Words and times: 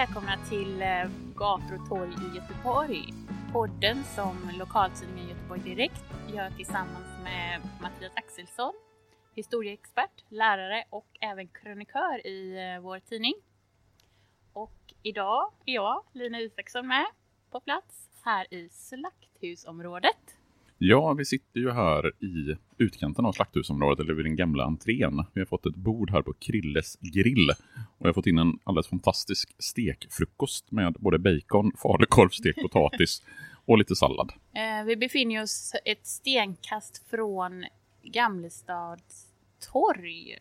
välkomna 0.00 0.36
till 0.48 0.82
eh, 0.82 1.10
Gator 1.34 1.80
och 1.80 1.88
torg 1.88 2.10
i 2.10 2.36
Göteborg. 2.36 3.14
Podden 3.52 4.04
som 4.04 4.50
lokaltidningen 4.58 5.28
Göteborg 5.28 5.60
Direkt 5.60 6.04
gör 6.34 6.50
tillsammans 6.50 7.08
med 7.24 7.60
Mattias 7.82 8.12
Axelsson, 8.14 8.72
historieexpert, 9.34 10.24
lärare 10.28 10.84
och 10.90 11.06
även 11.20 11.48
krönikör 11.48 12.26
i 12.26 12.72
eh, 12.74 12.82
vår 12.82 12.98
tidning. 12.98 13.34
Och 14.52 14.94
idag 15.02 15.52
är 15.66 15.74
jag, 15.74 16.04
Lina 16.12 16.40
Isaksson, 16.40 16.86
med 16.86 17.06
på 17.50 17.60
plats 17.60 18.08
här 18.24 18.54
i 18.54 18.68
Slakthusområdet. 18.68 20.39
Ja, 20.82 21.12
vi 21.12 21.24
sitter 21.24 21.60
ju 21.60 21.70
här 21.70 22.24
i 22.24 22.56
utkanten 22.78 23.24
av 23.24 23.32
slakthusområdet, 23.32 24.00
eller 24.04 24.14
vid 24.14 24.24
den 24.24 24.36
gamla 24.36 24.64
entrén. 24.64 25.24
Vi 25.32 25.40
har 25.40 25.46
fått 25.46 25.66
ett 25.66 25.74
bord 25.74 26.10
här 26.10 26.22
på 26.22 26.32
Krilles 26.32 26.98
grill. 27.00 27.50
Och 27.98 28.06
jag 28.06 28.08
har 28.08 28.12
fått 28.12 28.26
in 28.26 28.38
en 28.38 28.58
alldeles 28.64 28.88
fantastisk 28.88 29.54
stekfrukost 29.58 30.70
med 30.70 30.96
både 30.98 31.18
bacon, 31.18 31.72
falukorv, 31.82 32.28
stekt 32.28 32.62
potatis 32.62 33.22
och 33.64 33.78
lite 33.78 33.96
sallad. 33.96 34.32
Eh, 34.54 34.86
Vi 34.86 34.96
befinner 34.96 35.42
oss 35.42 35.72
ett 35.84 36.06
stenkast 36.06 37.10
från 37.10 37.64
Gamlestads 38.02 39.26
torg. 39.72 40.38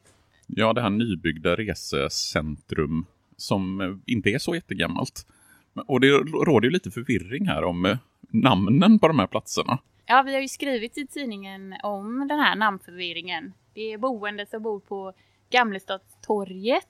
Ja, 0.47 0.73
det 0.73 0.81
här 0.81 0.89
nybyggda 0.89 1.55
resecentrum 1.55 3.05
som 3.37 3.81
eh, 3.81 3.95
inte 4.05 4.29
är 4.29 4.39
så 4.39 4.55
jättegammalt. 4.55 5.27
Och 5.87 5.99
det 5.99 6.07
råder 6.45 6.67
ju 6.67 6.71
lite 6.71 6.91
förvirring 6.91 7.47
här 7.47 7.63
om 7.63 7.85
eh, 7.85 7.97
namnen 8.29 8.99
på 8.99 9.07
de 9.07 9.19
här 9.19 9.27
platserna. 9.27 9.79
Ja, 10.11 10.23
vi 10.25 10.33
har 10.33 10.41
ju 10.41 10.47
skrivit 10.47 10.97
i 10.97 11.07
tidningen 11.07 11.75
om 11.83 12.27
den 12.27 12.39
här 12.39 12.55
namnförvirringen. 12.55 13.53
Det 13.73 13.93
är 13.93 13.97
boende 13.97 14.45
som 14.45 14.63
bor 14.63 14.79
på 14.79 15.13
Gamlestadstorget 15.49 16.85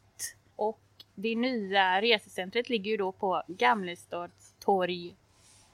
och 0.55 0.81
det 1.15 1.35
nya 1.35 2.01
resecentret 2.01 2.69
ligger 2.69 2.91
ju 2.91 2.97
då 2.97 3.11
på 3.11 3.43
Gamlestadstorg 3.47 5.15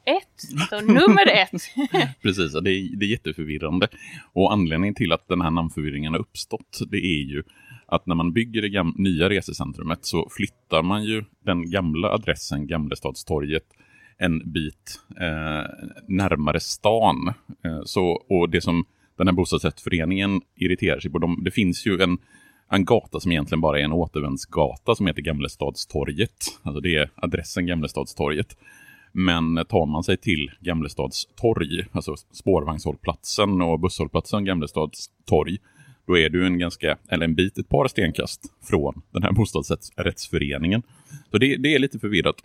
1, 0.05 0.23
så 0.69 0.81
nummer 0.81 1.27
1. 1.27 1.49
Precis, 2.21 2.53
det 2.53 2.71
är, 2.71 2.97
det 2.97 3.05
är 3.05 3.09
jätteförvirrande. 3.09 3.87
Och 4.33 4.53
anledningen 4.53 4.95
till 4.95 5.11
att 5.11 5.27
den 5.27 5.41
här 5.41 5.51
namnförvirringen 5.51 6.13
har 6.13 6.19
uppstått, 6.19 6.79
det 6.87 6.97
är 6.97 7.23
ju 7.23 7.43
att 7.85 8.05
när 8.05 8.15
man 8.15 8.33
bygger 8.33 8.61
det 8.61 8.93
nya 8.95 9.29
resecentrumet 9.29 10.05
så 10.05 10.29
flyttar 10.31 10.83
man 10.83 11.03
ju 11.03 11.23
den 11.43 11.71
gamla 11.71 12.09
adressen, 12.09 12.67
Gamlestadstorget, 12.67 13.65
en 14.17 14.51
bit 14.51 14.99
eh, 15.21 15.87
närmare 16.07 16.59
stan. 16.59 17.33
Eh, 17.65 17.81
så, 17.85 18.07
och 18.29 18.49
det 18.49 18.61
som 18.61 18.85
den 19.17 19.27
här 19.27 19.33
bostadsrättsföreningen 19.33 20.41
irriterar 20.55 20.99
sig 20.99 21.11
på, 21.11 21.19
de, 21.19 21.43
det 21.43 21.51
finns 21.51 21.87
ju 21.87 22.01
en, 22.01 22.17
en 22.71 22.85
gata 22.85 23.19
som 23.19 23.31
egentligen 23.31 23.61
bara 23.61 23.79
är 23.79 23.83
en 23.83 23.91
återvändsgata 23.91 24.95
som 24.95 25.07
heter 25.07 25.21
Gamlestadstorget. 25.21 26.59
Alltså 26.63 26.81
det 26.81 26.95
är 26.95 27.09
adressen 27.15 27.65
Gamlestadstorget. 27.65 28.57
Men 29.11 29.65
tar 29.69 29.85
man 29.85 30.03
sig 30.03 30.17
till 30.17 30.51
Gamlestadstorg, 30.59 31.85
alltså 31.91 32.15
spårvagnshållplatsen 32.31 33.61
och 33.61 33.79
busshållplatsen 33.79 34.45
Gamlestadstorg, 34.45 35.57
då 36.07 36.17
är 36.17 36.29
du 36.29 36.45
en 36.45 36.59
ganska, 36.59 36.97
eller 37.09 37.25
en 37.25 37.35
bit, 37.35 37.57
ett 37.57 37.69
par 37.69 37.87
stenkast 37.87 38.41
från 38.63 39.01
den 39.11 39.23
här 39.23 39.31
bostadsrättsföreningen. 39.31 40.83
Så 41.31 41.37
det, 41.37 41.57
det 41.57 41.75
är 41.75 41.79
lite 41.79 41.99
förvirrat. 41.99 42.35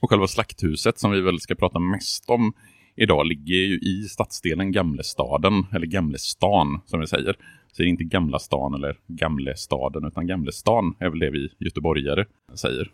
Och 0.00 0.10
själva 0.10 0.26
slakthuset 0.26 0.98
som 0.98 1.10
vi 1.10 1.20
väl 1.20 1.40
ska 1.40 1.54
prata 1.54 1.78
mest 1.78 2.30
om 2.30 2.52
idag 2.96 3.26
ligger 3.26 3.54
ju 3.54 3.78
i 3.78 4.08
stadsdelen 4.08 4.72
Gamlestaden, 4.72 5.66
eller 5.72 5.86
Gamlestan 5.86 6.80
som 6.86 7.00
vi 7.00 7.06
säger. 7.06 7.32
Så 7.72 7.82
det 7.82 7.88
är 7.88 7.88
inte 7.88 8.04
Gamla 8.04 8.38
stan 8.38 8.74
eller 8.74 8.96
Gamlestaden, 9.06 10.04
utan 10.04 10.26
Gamlestan 10.26 10.94
är 10.98 11.08
väl 11.08 11.18
det 11.18 11.30
vi 11.30 11.50
göteborgare 11.58 12.24
säger. 12.54 12.90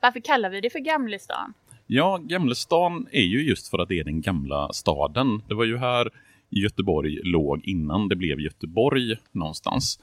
Varför 0.00 0.20
kallar 0.20 0.50
vi 0.50 0.60
det 0.60 0.70
för 0.70 0.78
Gamlestan? 0.78 1.52
Ja, 1.86 2.20
Gamlestan 2.22 3.06
är 3.12 3.22
ju 3.22 3.42
just 3.42 3.68
för 3.68 3.78
att 3.78 3.88
det 3.88 4.00
är 4.00 4.04
den 4.04 4.20
gamla 4.20 4.72
staden. 4.72 5.42
Det 5.48 5.54
var 5.54 5.64
ju 5.64 5.76
här 5.76 6.10
Göteborg 6.50 7.20
låg 7.22 7.60
innan 7.64 8.08
det 8.08 8.16
blev 8.16 8.40
Göteborg 8.40 9.16
någonstans. 9.32 10.00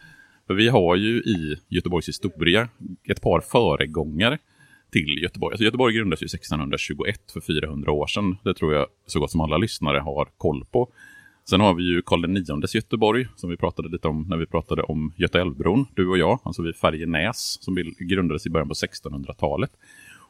För 0.48 0.54
vi 0.54 0.68
har 0.68 0.96
ju 0.96 1.18
i 1.18 1.58
Göteborgs 1.70 2.08
historia 2.08 2.70
ett 3.10 3.22
par 3.22 3.40
föregångare 3.40 4.38
till 4.92 5.24
Göteborg. 5.24 5.54
Alltså 5.54 5.64
Göteborg 5.64 5.96
grundades 5.96 6.22
ju 6.22 6.26
1621 6.26 7.32
för 7.34 7.42
400 7.42 7.92
år 7.92 8.08
sedan. 8.08 8.38
Det 8.44 8.54
tror 8.54 8.74
jag 8.74 8.88
så 9.06 9.20
gott 9.20 9.32
som 9.32 9.42
alla 9.42 9.58
lyssnare 9.58 10.00
har 10.00 10.28
koll 10.38 10.66
på. 10.72 10.90
Sen 11.50 11.62
har 11.62 11.74
vi 11.74 11.84
ju 11.84 12.02
Karl 12.02 12.38
IX 12.38 12.76
Göteborg 12.76 13.28
som 13.36 13.50
vi 13.50 13.58
pratade 13.58 13.90
lite 13.90 14.08
om 14.08 14.26
när 14.30 14.38
vi 14.38 14.46
pratade 14.46 14.84
om 14.84 15.14
Göta 15.18 15.42
älvbron, 15.42 15.86
du 15.96 16.08
och 16.08 16.18
jag, 16.18 16.40
alltså 16.44 16.62
vid 16.62 16.76
Färjenäs 16.76 17.58
som 17.62 17.94
grundades 18.00 18.46
i 18.46 18.50
början 18.50 18.68
på 18.68 18.74
1600-talet. 18.74 19.72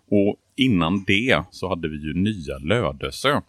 Och 0.08 0.36
innan 0.56 1.04
det 1.08 1.44
så 1.52 1.70
hade 1.70 1.88
vi 1.88 1.98
ju 1.98 2.14
Nya 2.14 2.58
Lödöse 2.58 3.42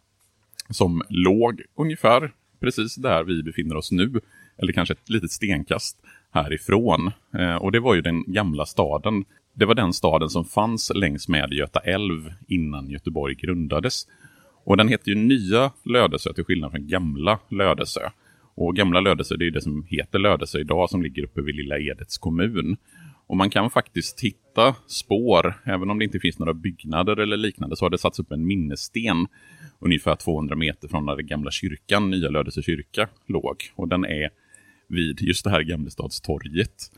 som 0.71 1.03
låg 1.09 1.63
ungefär 1.77 2.33
precis 2.61 2.95
där 2.95 3.25
vi 3.25 3.43
befinner 3.43 3.77
oss 3.77 3.93
nu, 3.93 4.21
eller 4.57 4.73
kanske 4.73 4.95
ett 4.95 5.11
litet 5.11 5.31
stenkast 5.31 5.99
härifrån. 6.31 7.11
Eh, 7.39 7.57
och 7.57 7.73
det 7.73 7.81
var 7.81 7.95
ju 7.95 8.01
den 8.01 8.33
gamla 8.33 8.67
staden. 8.67 9.25
Det 9.55 9.65
var 9.65 9.75
den 9.75 9.93
staden 9.93 10.29
som 10.29 10.45
fanns 10.45 10.93
längs 10.95 11.29
med 11.29 11.53
Göta 11.53 11.81
älv 11.81 12.33
innan 12.49 12.91
Göteborg 12.91 13.35
grundades. 13.35 14.07
Och 14.65 14.77
den 14.77 14.89
heter 14.89 15.09
ju 15.09 15.15
Nya 15.15 15.73
Lödöse 15.85 16.35
till 16.35 16.45
skillnad 16.45 16.71
från 16.71 16.87
Gamla 16.89 17.39
Lödöse. 17.51 18.13
Och 18.55 18.77
Gamla 18.77 19.01
Lödöse 19.01 19.37
det 19.37 19.47
är 19.47 19.51
det 19.51 19.61
som 19.61 19.85
heter 19.89 20.19
Lödöse 20.19 20.61
idag 20.61 20.91
som 20.91 21.03
ligger 21.03 21.25
uppe 21.25 21.41
vid 21.41 21.55
Lilla 21.55 21.79
Edets 21.79 22.19
kommun. 22.19 22.77
Och 23.27 23.37
man 23.37 23.51
kan 23.51 23.71
faktiskt 23.71 24.21
hitta 24.21 24.75
spår, 24.87 25.55
även 25.65 25.91
om 25.91 25.99
det 25.99 26.05
inte 26.05 26.21
finns 26.21 26.39
några 26.39 26.55
byggnader 26.55 27.17
eller 27.17 27.37
liknande, 27.37 27.77
så 27.77 27.85
har 27.85 27.91
det 27.91 27.99
satts 27.99 28.19
upp 28.19 28.33
en 28.33 28.47
minnessten 28.47 29.27
ungefär 29.79 30.17
200 30.17 30.57
meter 30.57 30.89
från 30.89 31.07
där 31.07 31.17
den 31.17 31.27
gamla 31.27 31.51
kyrkan, 31.51 32.11
Nya 32.11 32.29
Lödöse 32.29 32.63
kyrka, 32.63 33.09
låg. 33.27 33.57
Och 33.75 33.89
den 33.89 34.05
är 34.05 34.31
vid 34.89 35.21
just 35.21 35.45
det 35.45 35.51
här 35.51 35.63
Gamlestadstorget. 35.63 36.91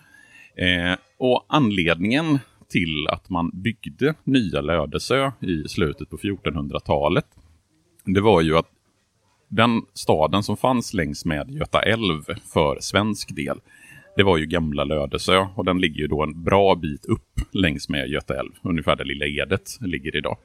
Eh, 0.57 0.97
och 1.19 1.45
anledningen 1.49 2.39
till 2.69 3.09
att 3.09 3.31
man 3.31 3.51
byggde 3.55 4.15
Nya 4.25 4.61
Lödesö 4.61 5.33
i 5.41 5.69
slutet 5.69 6.11
på 6.11 6.17
1400-talet, 6.17 7.27
det 8.05 8.21
var 8.21 8.41
ju 8.41 8.59
att 8.59 8.67
den 9.49 9.83
staden 9.95 10.43
som 10.43 10.57
fanns 10.57 10.95
längs 10.95 11.25
med 11.25 11.51
Göta 11.51 11.83
älv 11.83 12.23
för 12.53 12.79
svensk 12.81 13.37
del, 13.37 13.61
det 14.17 14.23
var 14.23 14.37
ju 14.37 14.47
gamla 14.47 14.85
Lödesö. 14.85 15.47
och 15.55 15.65
den 15.65 15.81
ligger 15.81 16.01
ju 16.01 16.07
då 16.07 16.23
en 16.23 16.45
bra 16.45 16.75
bit 16.75 17.05
upp 17.05 17.41
längs 17.53 17.89
med 17.89 18.09
Göta 18.09 18.39
älv, 18.39 18.51
ungefär 18.63 18.97
där 18.97 19.05
Lilla 19.05 19.27
Edet 19.27 19.79
ligger 19.81 20.17
idag. 20.17 20.37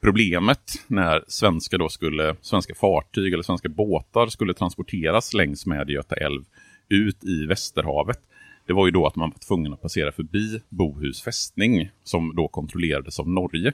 Problemet 0.00 0.72
när 0.86 1.24
svenska, 1.28 1.78
då 1.78 1.88
skulle, 1.88 2.36
svenska 2.40 2.74
fartyg 2.74 3.32
eller 3.32 3.42
svenska 3.42 3.68
båtar 3.68 4.26
skulle 4.26 4.54
transporteras 4.54 5.34
längs 5.34 5.66
med 5.66 5.90
Göta 5.90 6.16
älv 6.16 6.44
ut 6.88 7.24
i 7.24 7.46
Västerhavet, 7.46 8.20
det 8.66 8.72
var 8.72 8.86
ju 8.86 8.92
då 8.92 9.06
att 9.06 9.16
man 9.16 9.30
var 9.30 9.38
tvungen 9.38 9.72
att 9.72 9.82
passera 9.82 10.12
förbi 10.12 10.60
Bohus 10.68 11.22
fästning 11.22 11.90
som 12.04 12.34
då 12.36 12.48
kontrollerades 12.48 13.20
av 13.20 13.28
Norge. 13.28 13.72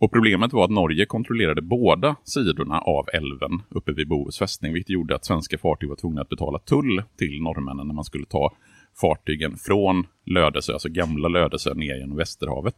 Och 0.00 0.12
problemet 0.12 0.52
var 0.52 0.64
att 0.64 0.70
Norge 0.70 1.06
kontrollerade 1.06 1.62
båda 1.62 2.16
sidorna 2.24 2.78
av 2.78 3.08
älven 3.12 3.62
uppe 3.68 3.92
vid 3.92 4.08
Bohus 4.08 4.38
fästning, 4.38 4.72
vilket 4.72 4.90
gjorde 4.90 5.14
att 5.14 5.24
svenska 5.24 5.58
fartyg 5.58 5.88
var 5.88 5.96
tvungna 5.96 6.20
att 6.20 6.28
betala 6.28 6.58
tull 6.58 7.02
till 7.18 7.42
norrmännen 7.42 7.86
när 7.86 7.94
man 7.94 8.04
skulle 8.04 8.26
ta 8.26 8.52
fartygen 9.00 9.56
från 9.56 10.06
Lödöse, 10.26 10.72
alltså 10.72 10.88
gamla 10.88 11.28
Lödöse, 11.28 11.74
ner 11.74 11.96
genom 11.96 12.16
Västerhavet. 12.16 12.74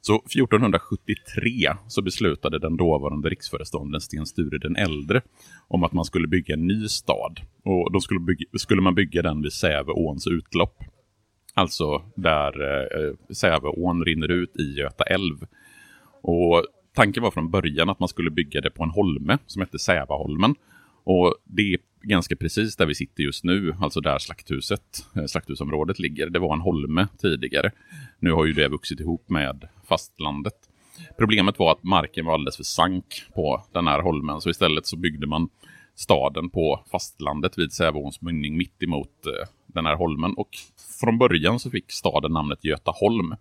Så 0.00 0.14
1473 0.14 1.74
så 1.88 2.02
beslutade 2.02 2.58
den 2.58 2.76
dåvarande 2.76 3.28
riksföreståndaren 3.28 4.00
Sten 4.00 4.26
Sture 4.26 4.58
den 4.58 4.76
äldre 4.76 5.20
om 5.68 5.84
att 5.84 5.92
man 5.92 6.04
skulle 6.04 6.28
bygga 6.28 6.54
en 6.54 6.66
ny 6.66 6.88
stad. 6.88 7.40
Och 7.64 7.92
då 7.92 8.00
skulle, 8.00 8.20
bygga, 8.20 8.46
skulle 8.58 8.82
man 8.82 8.94
bygga 8.94 9.22
den 9.22 9.42
vid 9.42 9.52
Säveåns 9.52 10.26
utlopp. 10.26 10.84
Alltså 11.54 12.02
där 12.16 12.62
eh, 12.62 13.34
Säveån 13.34 14.04
rinner 14.04 14.30
ut 14.30 14.56
i 14.56 14.78
Göta 14.78 15.04
älv. 15.04 15.46
Och 16.22 16.64
tanken 16.94 17.22
var 17.22 17.30
från 17.30 17.50
början 17.50 17.90
att 17.90 18.00
man 18.00 18.08
skulle 18.08 18.30
bygga 18.30 18.60
det 18.60 18.70
på 18.70 18.82
en 18.82 18.90
holme 18.90 19.38
som 19.46 19.62
hette 19.62 19.78
Sävaholmen. 19.78 20.54
Och 21.04 21.34
det 21.44 21.74
är 21.74 21.78
ganska 22.02 22.36
precis 22.36 22.76
där 22.76 22.86
vi 22.86 22.94
sitter 22.94 23.22
just 23.22 23.44
nu, 23.44 23.76
alltså 23.80 24.00
där 24.00 24.18
slakthuset, 24.18 25.06
eh, 25.16 25.24
slakthusområdet 25.24 25.98
ligger. 25.98 26.30
Det 26.30 26.38
var 26.38 26.54
en 26.54 26.60
holme 26.60 27.06
tidigare. 27.18 27.70
Nu 28.18 28.32
har 28.32 28.46
ju 28.46 28.52
det 28.52 28.68
vuxit 28.68 29.00
ihop 29.00 29.28
med 29.28 29.68
fastlandet. 29.88 30.54
Problemet 31.18 31.58
var 31.58 31.72
att 31.72 31.82
marken 31.82 32.26
var 32.26 32.34
alldeles 32.34 32.56
för 32.56 32.64
sank 32.64 33.22
på 33.34 33.64
den 33.72 33.86
här 33.86 34.02
holmen, 34.02 34.40
så 34.40 34.50
istället 34.50 34.86
så 34.86 34.96
byggde 34.96 35.26
man 35.26 35.48
staden 35.94 36.50
på 36.50 36.84
fastlandet 36.90 37.58
vid 37.58 37.72
Säveåns 37.72 38.20
mynning 38.20 38.56
mitt 38.56 38.82
emot 38.82 39.26
eh, 39.26 39.48
den 39.66 39.86
här 39.86 39.96
holmen. 39.96 40.34
Och 40.34 40.48
från 41.00 41.18
början 41.18 41.58
så 41.58 41.70
fick 41.70 41.92
staden 41.92 42.32
namnet 42.32 42.64
Götaholm. 42.64 43.34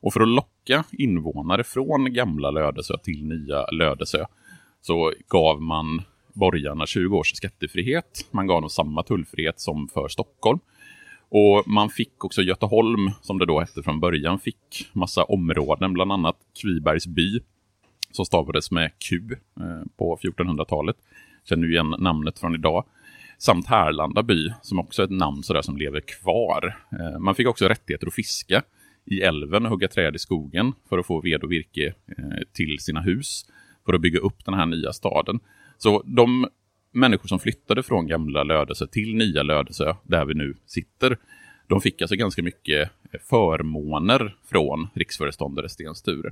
Och 0.00 0.12
för 0.12 0.20
att 0.20 0.28
locka 0.28 0.84
invånare 0.92 1.64
från 1.64 2.12
gamla 2.12 2.50
Lödesö 2.50 2.98
till 2.98 3.24
nya 3.24 3.66
Lödesö 3.66 4.26
så 4.80 5.12
gav 5.28 5.62
man 5.62 6.02
borgarna 6.36 6.86
20 6.86 7.16
års 7.16 7.34
skattefrihet. 7.34 8.26
Man 8.30 8.46
gav 8.46 8.60
dem 8.60 8.70
samma 8.70 9.02
tullfrihet 9.02 9.60
som 9.60 9.88
för 9.88 10.08
Stockholm. 10.08 10.58
Och 11.28 11.62
man 11.66 11.90
fick 11.90 12.24
också 12.24 12.42
Göteholm, 12.42 13.10
som 13.22 13.38
det 13.38 13.46
då 13.46 13.60
hette 13.60 13.82
från 13.82 14.00
början, 14.00 14.38
fick 14.38 14.90
massa 14.92 15.24
områden, 15.24 15.92
bland 15.92 16.12
annat 16.12 16.36
Kvibergs 16.62 17.06
by, 17.06 17.40
som 18.10 18.24
stavades 18.24 18.70
med 18.70 18.90
Q 18.98 19.16
eh, 19.60 19.86
på 19.96 20.18
1400-talet. 20.22 20.96
Känner 21.48 21.66
ju 21.66 21.72
igen 21.72 21.94
namnet 21.98 22.38
från 22.38 22.54
idag. 22.54 22.84
Samt 23.38 23.66
Härlanda 23.66 24.22
by, 24.22 24.52
som 24.62 24.78
också 24.78 25.02
är 25.02 25.04
ett 25.04 25.10
namn 25.10 25.42
sådär 25.42 25.62
som 25.62 25.76
lever 25.76 26.00
kvar. 26.00 26.76
Eh, 26.92 27.18
man 27.18 27.34
fick 27.34 27.48
också 27.48 27.68
rättigheter 27.68 28.06
att 28.06 28.14
fiska 28.14 28.62
i 29.04 29.20
älven 29.20 29.64
och 29.64 29.70
hugga 29.70 29.88
träd 29.88 30.16
i 30.16 30.18
skogen 30.18 30.72
för 30.88 30.98
att 30.98 31.06
få 31.06 31.20
ved 31.20 31.42
och 31.44 31.52
virke 31.52 31.86
eh, 31.86 32.42
till 32.52 32.78
sina 32.78 33.00
hus. 33.00 33.46
För 33.86 33.94
att 33.94 34.00
bygga 34.00 34.18
upp 34.18 34.44
den 34.44 34.54
här 34.54 34.66
nya 34.66 34.92
staden. 34.92 35.40
Så 35.78 36.02
de 36.06 36.48
människor 36.92 37.28
som 37.28 37.38
flyttade 37.38 37.82
från 37.82 38.06
gamla 38.06 38.42
Lödöse 38.42 38.86
till 38.86 39.14
nya 39.14 39.42
Lödöse, 39.42 39.96
där 40.02 40.24
vi 40.24 40.34
nu 40.34 40.56
sitter, 40.66 41.18
de 41.68 41.80
fick 41.80 42.02
alltså 42.02 42.16
ganska 42.16 42.42
mycket 42.42 42.90
förmåner 43.28 44.36
från 44.50 44.88
riksföreståndare 44.94 45.68
Sten 45.68 45.94
Sture. 45.94 46.30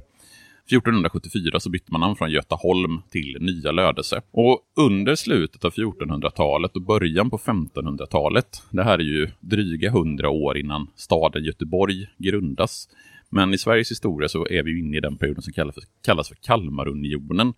1474 0.67 1.61
så 1.61 1.71
bytte 1.71 1.93
man 1.93 2.01
namn 2.01 2.17
från 2.17 2.31
Götaholm 2.31 3.03
till 3.11 3.37
Nya 3.41 3.73
Lödöse. 3.73 4.23
Och 4.31 4.61
under 4.77 5.15
slutet 5.15 5.65
av 5.65 5.73
1400-talet 5.73 6.77
och 6.77 6.83
början 6.83 7.31
på 7.31 7.39
1500-talet, 7.39 8.63
det 8.71 8.85
här 8.85 8.99
är 8.99 9.03
ju 9.03 9.29
dryga 9.41 9.91
hundra 9.91 10.31
år 10.31 10.59
innan 10.59 10.87
staden 10.97 11.45
Göteborg 11.45 12.07
grundas. 12.19 12.89
Men 13.31 13.55
i 13.55 13.59
Sveriges 13.59 13.91
historia 13.91 14.29
så 14.29 14.47
är 14.47 14.63
vi 14.63 14.79
inne 14.79 14.97
i 14.97 15.01
den 15.01 15.17
perioden 15.17 15.43
som 15.43 15.53
kallas 15.53 15.75
för, 15.75 15.85
kallas 16.05 16.29
för 16.29 16.35
Kalmarunionen. 16.35 17.53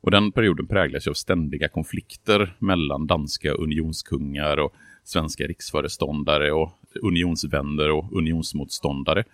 Och 0.00 0.10
den 0.10 0.32
perioden 0.32 0.66
präglas 0.66 1.06
av 1.06 1.12
ständiga 1.12 1.68
konflikter 1.68 2.56
mellan 2.58 3.06
danska 3.06 3.52
unionskungar 3.52 4.56
och 4.56 4.74
svenska 5.04 5.44
riksföreståndare 5.44 6.52
och 6.52 6.72
unionsvänner 7.02 7.90
och 7.90 8.12
unionsmotståndare. 8.12 9.24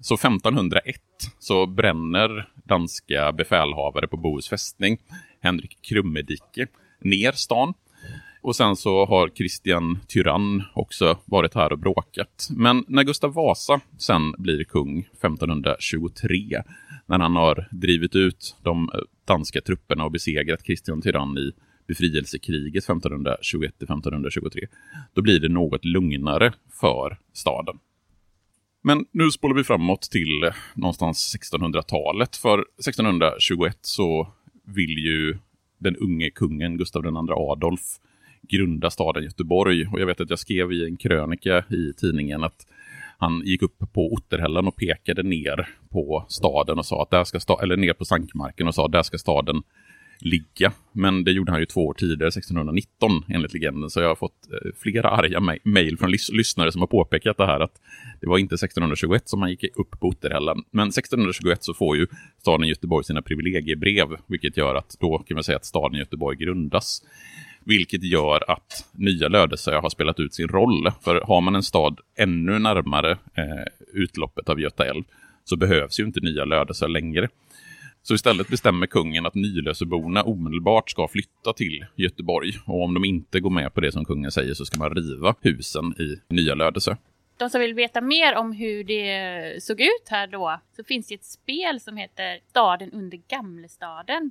Så 0.00 0.14
1501 0.14 1.00
så 1.38 1.66
bränner 1.66 2.48
danska 2.64 3.32
befälhavare 3.32 4.08
på 4.08 4.16
Bohus 4.16 4.48
fästning, 4.48 4.98
Henrik 5.40 5.78
Krummedike, 5.82 6.66
ner 7.00 7.32
stan. 7.32 7.74
Och 8.42 8.56
sen 8.56 8.76
så 8.76 9.06
har 9.06 9.28
Kristian 9.28 9.98
Tyrann 10.08 10.62
också 10.74 11.18
varit 11.24 11.54
här 11.54 11.72
och 11.72 11.78
bråkat. 11.78 12.48
Men 12.50 12.84
när 12.88 13.02
Gustav 13.02 13.32
Vasa 13.32 13.80
sen 13.98 14.34
blir 14.38 14.64
kung 14.64 14.98
1523, 15.00 16.62
när 17.08 17.18
han 17.18 17.36
har 17.36 17.68
drivit 17.70 18.16
ut 18.16 18.56
de 18.62 18.90
eh, 18.94 19.00
danska 19.24 19.60
trupperna 19.60 20.04
och 20.04 20.10
besegrat 20.10 20.62
Kristian 20.62 21.02
Tyrann 21.02 21.38
i 21.38 21.52
befrielsekriget 21.86 22.88
1521-1523, 22.88 24.66
då 25.14 25.22
blir 25.22 25.40
det 25.40 25.48
något 25.48 25.84
lugnare 25.84 26.52
för 26.80 27.18
staden. 27.32 27.78
Men 28.82 29.06
nu 29.12 29.30
spolar 29.30 29.54
vi 29.54 29.64
framåt 29.64 30.02
till 30.02 30.44
eh, 30.44 30.54
någonstans 30.74 31.36
1600-talet. 31.52 32.36
För 32.36 32.58
1621 32.58 33.78
så 33.80 34.32
vill 34.64 34.98
ju 34.98 35.38
den 35.78 35.96
unge 35.96 36.30
kungen 36.30 36.76
Gustav 36.76 37.04
II 37.04 37.12
Adolf 37.30 37.80
grunda 38.42 38.90
staden 38.90 39.24
Göteborg. 39.24 39.86
Och 39.86 40.00
jag 40.00 40.06
vet 40.06 40.20
att 40.20 40.30
jag 40.30 40.38
skrev 40.38 40.72
i 40.72 40.84
en 40.84 40.96
krönika 40.96 41.64
i 41.70 41.92
tidningen 41.96 42.44
att 42.44 42.66
han 43.18 43.42
gick 43.44 43.62
upp 43.62 43.92
på 43.92 44.12
Otterhällen 44.12 44.66
och 44.66 44.76
pekade 44.76 45.22
ner 45.22 45.68
på 45.90 46.24
staden 46.28 46.78
och 46.78 46.86
sa 46.86 47.02
att 47.02 47.10
där 47.10 47.24
ska 47.24 47.40
sta 47.40 47.62
eller 47.62 47.76
ner 47.76 47.92
på 47.92 48.04
Sankmarken 48.04 48.68
och 48.68 48.74
sa 48.74 48.86
att 48.86 48.92
där 48.92 49.02
ska 49.02 49.18
staden 49.18 49.62
ligga. 50.20 50.72
Men 50.92 51.24
det 51.24 51.32
gjorde 51.32 51.52
han 51.52 51.60
ju 51.60 51.66
två 51.66 51.86
år 51.86 51.94
tidigare, 51.94 52.28
1619 52.28 53.24
enligt 53.28 53.52
legenden. 53.52 53.90
Så 53.90 54.00
jag 54.00 54.08
har 54.08 54.14
fått 54.14 54.52
eh, 54.52 54.70
flera 54.76 55.10
arga 55.10 55.58
mejl 55.64 55.98
från 55.98 56.10
lys 56.10 56.30
lyssnare 56.32 56.72
som 56.72 56.80
har 56.80 56.86
påpekat 56.86 57.36
det 57.36 57.46
här 57.46 57.60
att 57.60 57.80
det 58.20 58.26
var 58.26 58.38
inte 58.38 58.54
1621 58.54 59.28
som 59.28 59.40
han 59.42 59.50
gick 59.50 59.64
upp 59.64 60.00
på 60.00 60.08
Otterhällen. 60.08 60.62
Men 60.70 60.88
1621 60.88 61.64
så 61.64 61.74
får 61.74 61.96
ju 61.96 62.06
staden 62.40 62.68
Göteborg 62.68 63.04
sina 63.04 63.22
privilegiebrev, 63.22 64.08
vilket 64.26 64.56
gör 64.56 64.74
att 64.74 64.96
då 65.00 65.18
kan 65.18 65.34
man 65.34 65.44
säga 65.44 65.56
att 65.56 65.64
staden 65.64 65.98
Göteborg 65.98 66.36
grundas. 66.36 67.02
Vilket 67.64 68.02
gör 68.02 68.50
att 68.50 68.88
nya 68.92 69.28
Lödöse 69.28 69.74
har 69.74 69.90
spelat 69.90 70.20
ut 70.20 70.34
sin 70.34 70.48
roll. 70.48 70.90
För 71.00 71.20
har 71.20 71.40
man 71.40 71.54
en 71.54 71.62
stad 71.62 72.00
ännu 72.16 72.58
närmare 72.58 73.10
eh, 73.10 73.66
utloppet 73.92 74.48
av 74.48 74.60
Göta 74.60 74.86
älv 74.86 75.04
så 75.44 75.56
behövs 75.56 76.00
ju 76.00 76.04
inte 76.04 76.20
nya 76.20 76.44
Lödöse 76.44 76.88
längre. 76.88 77.28
Så 78.02 78.14
istället 78.14 78.48
bestämmer 78.48 78.86
kungen 78.86 79.26
att 79.26 79.34
Nylöseborna 79.34 80.22
omedelbart 80.22 80.90
ska 80.90 81.08
flytta 81.08 81.52
till 81.52 81.86
Göteborg. 81.96 82.52
Och 82.66 82.82
om 82.82 82.94
de 82.94 83.04
inte 83.04 83.40
går 83.40 83.50
med 83.50 83.74
på 83.74 83.80
det 83.80 83.92
som 83.92 84.04
kungen 84.04 84.30
säger 84.30 84.54
så 84.54 84.64
ska 84.64 84.78
man 84.78 84.94
riva 84.94 85.34
husen 85.40 85.84
i 85.84 86.34
Nya 86.34 86.54
Lödöse. 86.54 86.96
De 87.38 87.50
som 87.50 87.60
vill 87.60 87.74
veta 87.74 88.00
mer 88.00 88.36
om 88.36 88.52
hur 88.52 88.84
det 88.84 89.62
såg 89.62 89.80
ut 89.80 90.08
här 90.08 90.26
då 90.26 90.60
så 90.76 90.84
finns 90.84 91.06
det 91.06 91.14
ett 91.14 91.24
spel 91.24 91.80
som 91.80 91.96
heter 91.96 92.40
Staden 92.48 92.92
under 92.92 93.18
Gamlestaden 93.28 94.30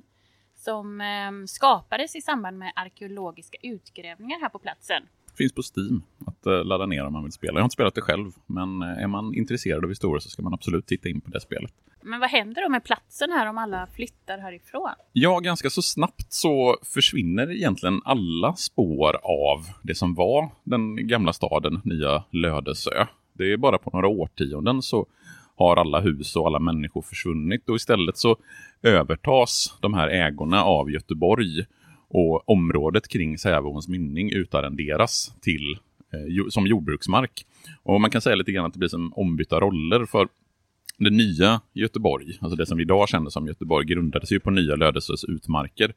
som 0.58 1.00
eh, 1.00 1.46
skapades 1.46 2.16
i 2.16 2.20
samband 2.20 2.58
med 2.58 2.72
arkeologiska 2.76 3.58
utgrävningar 3.62 4.40
här 4.40 4.48
på 4.48 4.58
platsen. 4.58 5.02
Finns 5.38 5.52
på 5.52 5.62
Steam 5.62 6.02
att 6.26 6.46
eh, 6.46 6.64
ladda 6.64 6.86
ner 6.86 7.06
om 7.06 7.12
man 7.12 7.22
vill 7.22 7.32
spela. 7.32 7.52
Jag 7.52 7.60
har 7.60 7.64
inte 7.64 7.74
spelat 7.74 7.94
det 7.94 8.00
själv, 8.00 8.32
men 8.46 8.82
eh, 8.82 9.02
är 9.02 9.06
man 9.06 9.34
intresserad 9.34 9.84
av 9.84 9.90
historia 9.90 10.20
så 10.20 10.28
ska 10.28 10.42
man 10.42 10.54
absolut 10.54 10.86
titta 10.86 11.08
in 11.08 11.20
på 11.20 11.30
det 11.30 11.40
spelet. 11.40 11.72
Men 12.02 12.20
vad 12.20 12.30
händer 12.30 12.62
då 12.62 12.68
med 12.68 12.84
platsen 12.84 13.32
här 13.32 13.46
om 13.46 13.58
alla 13.58 13.86
flyttar 13.86 14.38
härifrån? 14.38 14.90
Ja, 15.12 15.38
ganska 15.38 15.70
så 15.70 15.82
snabbt 15.82 16.32
så 16.32 16.76
försvinner 16.82 17.50
egentligen 17.50 18.00
alla 18.04 18.54
spår 18.56 19.16
av 19.22 19.66
det 19.82 19.94
som 19.94 20.14
var 20.14 20.50
den 20.64 21.08
gamla 21.08 21.32
staden, 21.32 21.80
nya 21.84 22.24
Lödösö. 22.30 23.06
Det 23.32 23.52
är 23.52 23.56
bara 23.56 23.78
på 23.78 23.90
några 23.90 24.08
årtionden 24.08 24.82
så 24.82 25.06
har 25.58 25.76
alla 25.76 26.00
hus 26.00 26.36
och 26.36 26.46
alla 26.46 26.58
människor 26.58 27.02
försvunnit 27.02 27.68
och 27.68 27.76
istället 27.76 28.16
så 28.16 28.36
övertas 28.82 29.78
de 29.80 29.94
här 29.94 30.08
ägorna 30.08 30.64
av 30.64 30.90
Göteborg 30.90 31.64
och 32.08 32.48
området 32.48 33.08
kring 33.08 33.38
Säveåns 33.38 33.88
mynning 33.88 34.32
utarrenderas 34.32 35.34
till, 35.40 35.78
eh, 36.12 36.48
som 36.48 36.66
jordbruksmark. 36.66 37.46
Och 37.82 38.00
man 38.00 38.10
kan 38.10 38.20
säga 38.20 38.36
lite 38.36 38.52
grann 38.52 38.64
att 38.64 38.72
det 38.72 38.78
blir 38.78 38.88
som 38.88 39.12
ombytta 39.12 39.60
roller 39.60 40.06
för 40.06 40.28
det 40.98 41.10
nya 41.10 41.60
Göteborg, 41.72 42.38
alltså 42.40 42.56
det 42.56 42.66
som 42.66 42.76
vi 42.76 42.82
idag 42.82 43.08
känner 43.08 43.30
som 43.30 43.46
Göteborg, 43.46 43.86
grundades 43.86 44.32
ju 44.32 44.40
på 44.40 44.50
nya 44.50 44.76
Lödöses 44.76 45.24
utmarker. 45.24 45.94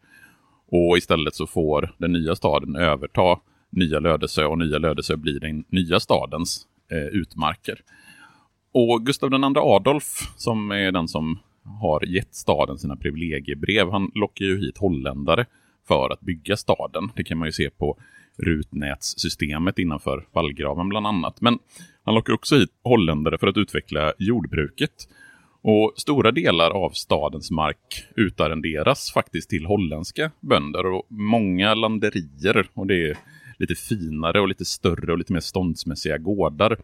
Och 0.67 0.97
istället 0.97 1.35
så 1.35 1.47
får 1.47 1.95
den 1.97 2.11
nya 2.11 2.35
staden 2.35 2.75
överta 2.75 3.39
nya 3.69 3.99
Lödöse 3.99 4.45
och 4.45 4.57
nya 4.57 4.77
Lödöse 4.77 5.17
blir 5.17 5.39
den 5.39 5.63
nya 5.69 5.99
stadens 5.99 6.67
eh, 6.91 6.97
utmarker. 6.97 7.79
Och 8.71 9.05
Gustav 9.05 9.33
II 9.33 9.53
Adolf, 9.55 10.05
som 10.37 10.71
är 10.71 10.91
den 10.91 11.07
som 11.07 11.39
har 11.63 12.05
gett 12.05 12.35
staden 12.35 12.77
sina 12.77 12.95
privilegiebrev, 12.95 13.91
han 13.91 14.11
lockar 14.15 14.45
ju 14.45 14.59
hit 14.59 14.77
holländare 14.77 15.45
för 15.87 16.09
att 16.09 16.21
bygga 16.21 16.57
staden. 16.57 17.11
Det 17.15 17.23
kan 17.23 17.37
man 17.37 17.47
ju 17.47 17.51
se 17.51 17.69
på 17.69 17.97
rutnätssystemet 18.37 19.79
innanför 19.79 20.27
vallgraven 20.31 20.89
bland 20.89 21.07
annat. 21.07 21.41
Men 21.41 21.59
han 22.03 22.15
lockar 22.15 22.33
också 22.33 22.55
hit 22.55 22.69
holländare 22.83 23.37
för 23.37 23.47
att 23.47 23.57
utveckla 23.57 24.13
jordbruket. 24.17 25.07
Och 25.63 25.93
stora 25.95 26.31
delar 26.31 26.71
av 26.71 26.89
stadens 26.89 27.51
mark 27.51 28.05
utarrenderas 28.15 29.11
faktiskt 29.11 29.49
till 29.49 29.65
holländska 29.65 30.31
bönder 30.39 30.85
och 30.85 31.05
många 31.09 31.73
landerier 31.73 32.67
och 32.73 32.87
det 32.87 33.09
är 33.09 33.17
lite 33.57 33.75
finare 33.75 34.39
och 34.39 34.47
lite 34.47 34.65
större 34.65 35.11
och 35.11 35.17
lite 35.17 35.33
mer 35.33 35.39
ståndsmässiga 35.39 36.17
gårdar 36.17 36.77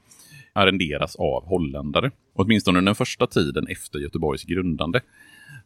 arrenderas 0.58 1.16
av 1.16 1.46
holländare. 1.46 2.12
Åtminstone 2.36 2.82
den 2.82 2.96
första 2.96 3.28
tiden 3.28 3.68
efter 3.68 4.00
Göteborgs 4.00 4.44
grundande. 4.44 5.02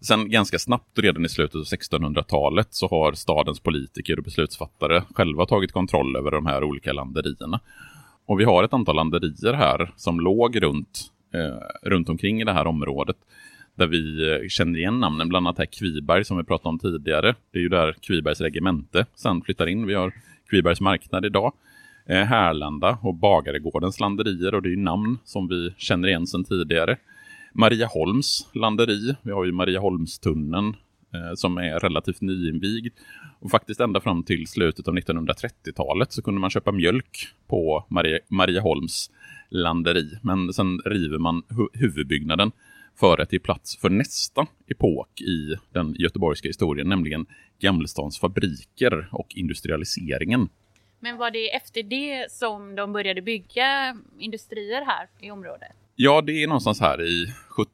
Sen 0.02 0.30
ganska 0.30 0.60
snabbt, 0.60 1.00
redan 1.00 1.26
i 1.26 1.30
slutet 1.30 1.56
av 1.56 1.64
1600-talet, 1.64 2.68
så 2.70 2.88
har 2.88 3.14
stadens 3.14 3.60
politiker 3.60 4.18
och 4.18 4.24
beslutsfattare 4.24 5.04
själva 5.16 5.46
tagit 5.46 5.72
kontroll 5.72 6.16
över 6.16 6.32
de 6.32 6.46
här 6.46 6.64
olika 6.64 6.94
landerierna. 6.94 7.60
Och 8.26 8.40
vi 8.40 8.44
har 8.44 8.64
ett 8.64 8.74
antal 8.74 8.96
landerier 8.96 9.54
här 9.54 9.94
som 9.96 10.20
låg 10.20 10.64
runt, 10.64 11.12
eh, 11.34 11.90
runt 11.90 12.10
omkring 12.10 12.42
i 12.42 12.44
det 12.44 12.54
här 12.54 12.68
området. 12.68 13.18
Där 13.76 13.88
vi 13.88 14.32
eh, 14.32 14.48
känner 14.48 14.80
igen 14.80 15.00
namnen, 15.00 15.30
bland 15.30 15.48
annat 15.48 15.58
här 15.58 15.66
Kviberg 15.66 16.26
som 16.26 16.38
vi 16.38 16.44
pratade 16.44 16.70
om 16.70 16.80
tidigare. 16.80 17.36
Det 17.52 17.60
är 17.60 17.64
ju 17.64 17.70
där 17.70 17.96
Kvibergs 18.02 18.42
regemente 18.42 19.06
sen 19.16 19.42
flyttar 19.42 19.68
in. 19.68 19.88
Vi 19.88 19.94
har 19.94 20.14
Kvibergs 20.50 20.82
marknad 20.82 21.26
idag. 21.26 21.54
Eh, 22.06 22.24
Härlanda 22.24 22.98
och 23.02 23.16
Bagaregårdens 23.16 24.00
landerier 24.00 24.56
och 24.56 24.62
det 24.62 24.70
är 24.70 24.72
ju 24.72 24.82
namn 24.82 25.18
som 25.24 25.48
vi 25.48 25.74
känner 25.78 26.08
igen 26.08 26.28
sedan 26.28 26.44
tidigare. 26.44 26.98
Marieholms 27.54 28.50
landeri, 28.54 29.16
vi 29.22 29.32
har 29.32 29.46
ju 29.46 29.52
Marieholmstunneln 29.52 30.76
eh, 31.14 31.34
som 31.36 31.58
är 31.58 31.80
relativt 31.80 32.22
nyinvigd. 32.22 32.94
Och 33.40 33.52
faktiskt 33.52 33.80
ända 33.80 34.02
fram 34.02 34.24
till 34.24 34.48
slutet 34.48 34.88
av 34.88 34.96
1930-talet 34.96 36.12
så 36.12 36.22
kunde 36.22 36.42
man 36.42 36.50
köpa 36.50 36.72
mjölk 36.72 37.28
på 37.48 37.86
Marie, 37.90 38.20
Marieholms 38.28 39.12
landeri. 39.50 40.20
Men 40.22 40.54
sen 40.54 40.80
river 40.86 41.18
man 41.18 41.44
hu 41.50 41.68
huvudbyggnaden 41.74 42.52
för 43.00 43.22
att 43.22 43.34
ge 43.34 43.40
plats 43.40 43.78
för 43.78 43.90
nästa 43.90 44.48
epok 44.68 45.22
i 45.22 45.56
den 45.74 45.96
göteborgska 46.00 46.48
historien, 46.48 46.90
nämligen 46.90 47.26
Gamlestans 47.60 48.20
fabriker 48.20 49.10
och 49.12 49.28
industrialiseringen. 49.36 50.50
Men 51.04 51.18
var 51.18 51.32
det 51.32 51.56
efter 51.56 51.84
det 51.84 52.32
som 52.32 52.76
de 52.76 52.94
började 52.94 53.22
bygga 53.22 53.98
industrier 54.20 54.86
här 54.86 55.10
i 55.20 55.32
området? 55.32 55.72
Ja, 55.96 56.22
det 56.22 56.44
är 56.44 56.48
någonstans 56.48 56.80
här 56.80 57.02
i, 57.02 57.28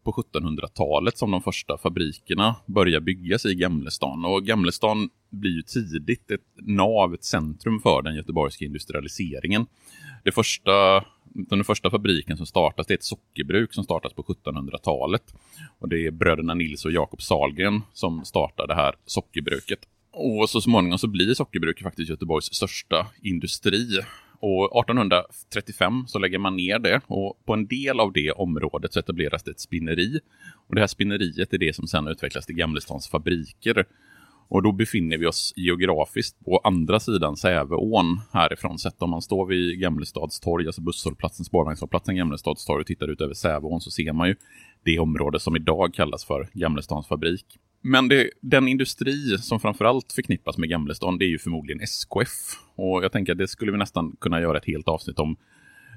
på 0.04 0.12
1700-talet 0.12 1.18
som 1.18 1.32
de 1.32 1.42
första 1.42 1.78
fabrikerna 1.78 2.56
börjar 2.66 3.00
byggas 3.00 3.46
i 3.46 3.56
Gamlestan. 3.56 4.26
Och 4.26 4.46
Gamlestan 4.46 5.10
blir 5.30 5.52
ju 5.52 5.62
tidigt 5.62 6.32
ett 6.32 6.42
nav, 6.56 7.14
ett 7.14 7.24
centrum 7.24 7.80
för 7.80 8.02
den 8.02 8.16
göteborgska 8.16 8.66
industrialiseringen. 8.66 9.66
Det 10.24 10.32
första, 10.32 11.06
den 11.24 11.64
första 11.64 11.90
fabriken 11.90 12.38
som 12.38 12.46
startas 12.46 12.88
det 12.88 12.94
är 12.94 12.98
ett 12.98 13.04
sockerbruk 13.04 13.74
som 13.74 13.84
startas 13.84 14.14
på 14.14 14.24
1700-talet. 14.24 15.34
Och 15.80 15.90
det 15.90 16.06
är 16.06 16.12
bröderna 16.12 16.54
Nils 16.54 16.86
och 16.86 16.92
Jakob 16.92 17.22
Salgren 17.22 17.82
som 17.94 18.26
startar 18.26 18.68
det 18.68 18.76
här 18.76 18.96
sockerbruket. 19.06 19.80
Och 20.18 20.50
så 20.50 20.62
småningom 20.62 20.98
så 20.98 21.08
blir 21.08 21.34
sockerbruket 21.34 21.84
faktiskt 21.84 22.10
Göteborgs 22.10 22.46
största 22.46 23.08
industri. 23.22 24.00
Och 24.40 24.80
1835 24.80 26.04
så 26.08 26.20
lägger 26.20 26.40
man 26.40 26.56
ner 26.56 26.80
det 26.80 27.02
och 27.08 27.46
på 27.46 27.54
en 27.54 27.68
del 27.68 28.00
av 28.00 28.14
det 28.14 28.32
området 28.32 28.94
så 28.94 29.00
etableras 29.00 29.44
det 29.44 29.52
ett 29.52 29.60
spinneri. 29.60 30.20
Och 30.68 30.76
det 30.76 30.82
här 30.82 30.88
spinneriet 30.88 31.54
är 31.54 31.58
det 31.58 31.76
som 31.76 31.88
sedan 31.88 32.08
utvecklas 32.08 32.46
till 32.46 32.56
Gamlestans 32.56 33.10
fabriker. 33.10 33.86
Och 34.50 34.64
då 34.64 34.72
befinner 34.72 35.18
vi 35.18 35.26
oss 35.26 35.54
geografiskt 35.56 36.46
på 36.46 36.62
andra 36.64 37.00
sidan 37.00 37.38
Säveån 37.38 38.20
härifrån. 38.34 38.80
Sett 38.80 39.02
om 39.02 39.10
man 39.10 39.22
står 39.22 39.46
vid 39.46 39.80
Gamlestads 39.80 40.40
torg, 40.40 40.66
alltså 40.66 40.82
busshållplatsen, 40.82 41.46
spårvagnshållplatsen 41.46 42.16
Gamlestads 42.16 42.66
torg 42.66 42.82
och 42.82 42.88
tittar 42.88 43.08
ut 43.08 43.22
över 43.22 43.34
Säveån 43.34 43.82
så 43.82 43.92
ser 43.92 44.14
man 44.14 44.28
ju 44.28 44.36
det 44.84 45.00
område 45.00 45.40
som 45.40 45.56
idag 45.56 45.94
kallas 45.94 46.26
för 46.26 46.50
Gamlestans 46.54 47.08
fabrik. 47.08 47.46
Men 47.88 48.08
det, 48.08 48.30
den 48.42 48.68
industri 48.68 49.38
som 49.38 49.60
framförallt 49.60 50.14
förknippas 50.14 50.58
med 50.58 50.70
Gamlestan 50.70 51.18
det 51.18 51.26
är 51.26 51.30
ju 51.30 51.40
förmodligen 51.40 51.82
SKF. 51.82 52.30
Och 52.76 53.04
jag 53.04 53.12
tänker 53.12 53.32
att 53.32 53.38
det 53.38 53.48
skulle 53.48 53.72
vi 53.72 53.78
nästan 53.78 54.16
kunna 54.20 54.42
göra 54.42 54.58
ett 54.58 54.66
helt 54.66 54.88
avsnitt 54.88 55.20
om 55.20 55.38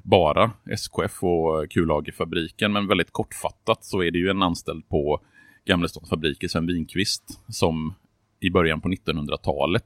bara 0.04 0.50
SKF 0.70 1.22
och 1.22 1.70
kullagerfabriken. 1.70 2.72
Men 2.72 2.86
väldigt 2.86 3.10
kortfattat 3.12 3.84
så 3.84 4.02
är 4.02 4.10
det 4.10 4.18
ju 4.18 4.28
en 4.28 4.42
anställd 4.42 4.88
på 4.88 5.20
Gamlestans 5.64 6.08
fabriker, 6.08 6.48
Sven 6.48 6.66
Winqvist, 6.66 7.40
som 7.48 7.94
i 8.40 8.50
början 8.50 8.80
på 8.80 8.88
1900-talet 8.88 9.84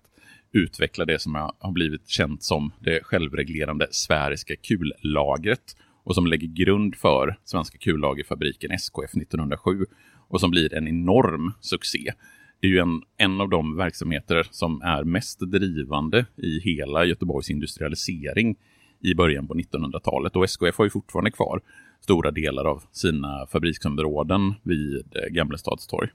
utvecklade 0.52 1.12
det 1.12 1.18
som 1.18 1.34
har 1.34 1.72
blivit 1.72 2.08
känt 2.08 2.42
som 2.42 2.72
det 2.80 3.04
självreglerande 3.04 3.88
sfäriska 3.90 4.56
kullagret 4.56 5.76
och 6.04 6.14
som 6.14 6.26
lägger 6.26 6.48
grund 6.48 6.96
för 6.96 7.38
Svenska 7.44 7.78
kullagerfabriken 7.78 8.70
SKF 8.70 9.16
1907 9.16 9.86
och 10.28 10.40
som 10.40 10.50
blir 10.50 10.74
en 10.74 10.88
enorm 10.88 11.52
succé. 11.60 12.12
Det 12.60 12.66
är 12.66 12.70
ju 12.70 12.78
en, 12.78 13.02
en 13.16 13.40
av 13.40 13.48
de 13.48 13.76
verksamheter 13.76 14.46
som 14.50 14.82
är 14.82 15.04
mest 15.04 15.40
drivande 15.40 16.26
i 16.36 16.60
hela 16.60 17.04
Göteborgs 17.04 17.50
industrialisering 17.50 18.56
i 19.00 19.14
början 19.14 19.48
på 19.48 19.54
1900-talet. 19.54 20.36
Och 20.36 20.44
SKF 20.44 20.78
har 20.78 20.84
ju 20.84 20.90
fortfarande 20.90 21.30
kvar 21.30 21.60
stora 22.00 22.30
delar 22.30 22.64
av 22.64 22.82
sina 22.92 23.46
fabriksområden 23.46 24.54
vid 24.62 25.04
Gamlestads 25.30 25.86
torg. 25.86 26.08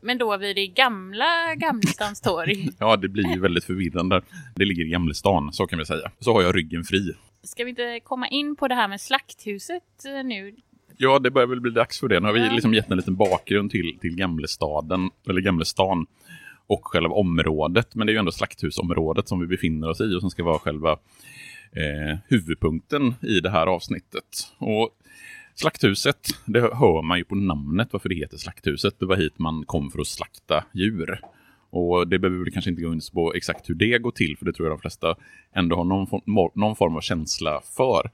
Men 0.00 0.18
då 0.18 0.36
vid 0.36 0.56
det 0.56 0.66
gamla 0.66 1.54
Gamlestans 1.54 2.20
torg? 2.20 2.68
ja, 2.78 2.96
det 2.96 3.08
blir 3.08 3.34
ju 3.34 3.40
väldigt 3.40 3.64
förvirrande. 3.64 4.22
Det 4.54 4.64
ligger 4.64 4.84
i 4.84 4.88
Gamlestan, 4.88 5.52
så 5.52 5.66
kan 5.66 5.78
vi 5.78 5.84
säga. 5.84 6.10
Så 6.18 6.32
har 6.32 6.42
jag 6.42 6.56
ryggen 6.56 6.84
fri. 6.84 7.12
Ska 7.42 7.64
vi 7.64 7.70
inte 7.70 8.00
komma 8.04 8.28
in 8.28 8.56
på 8.56 8.68
det 8.68 8.74
här 8.74 8.88
med 8.88 9.00
slakthuset 9.00 10.04
nu? 10.24 10.56
Ja, 11.04 11.18
det 11.18 11.30
börjar 11.30 11.46
väl 11.46 11.60
bli 11.60 11.70
dags 11.70 12.00
för 12.00 12.08
det. 12.08 12.20
Nu 12.20 12.26
har 12.26 12.32
vi 12.32 12.40
liksom 12.40 12.74
gett 12.74 12.90
en 12.90 12.96
liten 12.96 13.16
bakgrund 13.16 13.70
till, 13.70 13.98
till 14.00 14.16
Gamlestaden, 14.16 15.10
eller 15.28 15.40
Gamlestan 15.40 16.06
och 16.66 16.86
själva 16.86 17.14
området. 17.14 17.94
Men 17.94 18.06
det 18.06 18.10
är 18.10 18.14
ju 18.14 18.18
ändå 18.18 18.32
slakthusområdet 18.32 19.28
som 19.28 19.40
vi 19.40 19.46
befinner 19.46 19.90
oss 19.90 20.00
i 20.00 20.14
och 20.14 20.20
som 20.20 20.30
ska 20.30 20.44
vara 20.44 20.58
själva 20.58 20.90
eh, 21.72 22.18
huvudpunkten 22.28 23.14
i 23.22 23.40
det 23.40 23.50
här 23.50 23.66
avsnittet. 23.66 24.52
Och 24.58 24.90
Slakthuset, 25.54 26.28
det 26.44 26.60
hör 26.60 27.02
man 27.02 27.18
ju 27.18 27.24
på 27.24 27.34
namnet 27.34 27.88
varför 27.90 28.08
det 28.08 28.14
heter 28.14 28.36
Slakthuset. 28.36 28.94
Det 28.98 29.06
var 29.06 29.16
hit 29.16 29.38
man 29.38 29.64
kom 29.66 29.90
för 29.90 30.00
att 30.00 30.06
slakta 30.06 30.64
djur. 30.72 31.20
Och 31.70 32.08
det 32.08 32.18
behöver 32.18 32.44
vi 32.44 32.50
kanske 32.50 32.70
inte 32.70 32.82
gå 32.82 32.92
in 32.92 33.00
på 33.12 33.34
exakt 33.34 33.70
hur 33.70 33.74
det 33.74 33.98
går 33.98 34.10
till, 34.10 34.36
för 34.38 34.44
det 34.44 34.52
tror 34.52 34.68
jag 34.68 34.78
de 34.78 34.80
flesta 34.80 35.14
ändå 35.54 35.76
har 35.76 35.84
någon, 35.84 36.06
form, 36.06 36.50
någon 36.54 36.76
form 36.76 36.96
av 36.96 37.00
känsla 37.00 37.60
för. 37.76 38.10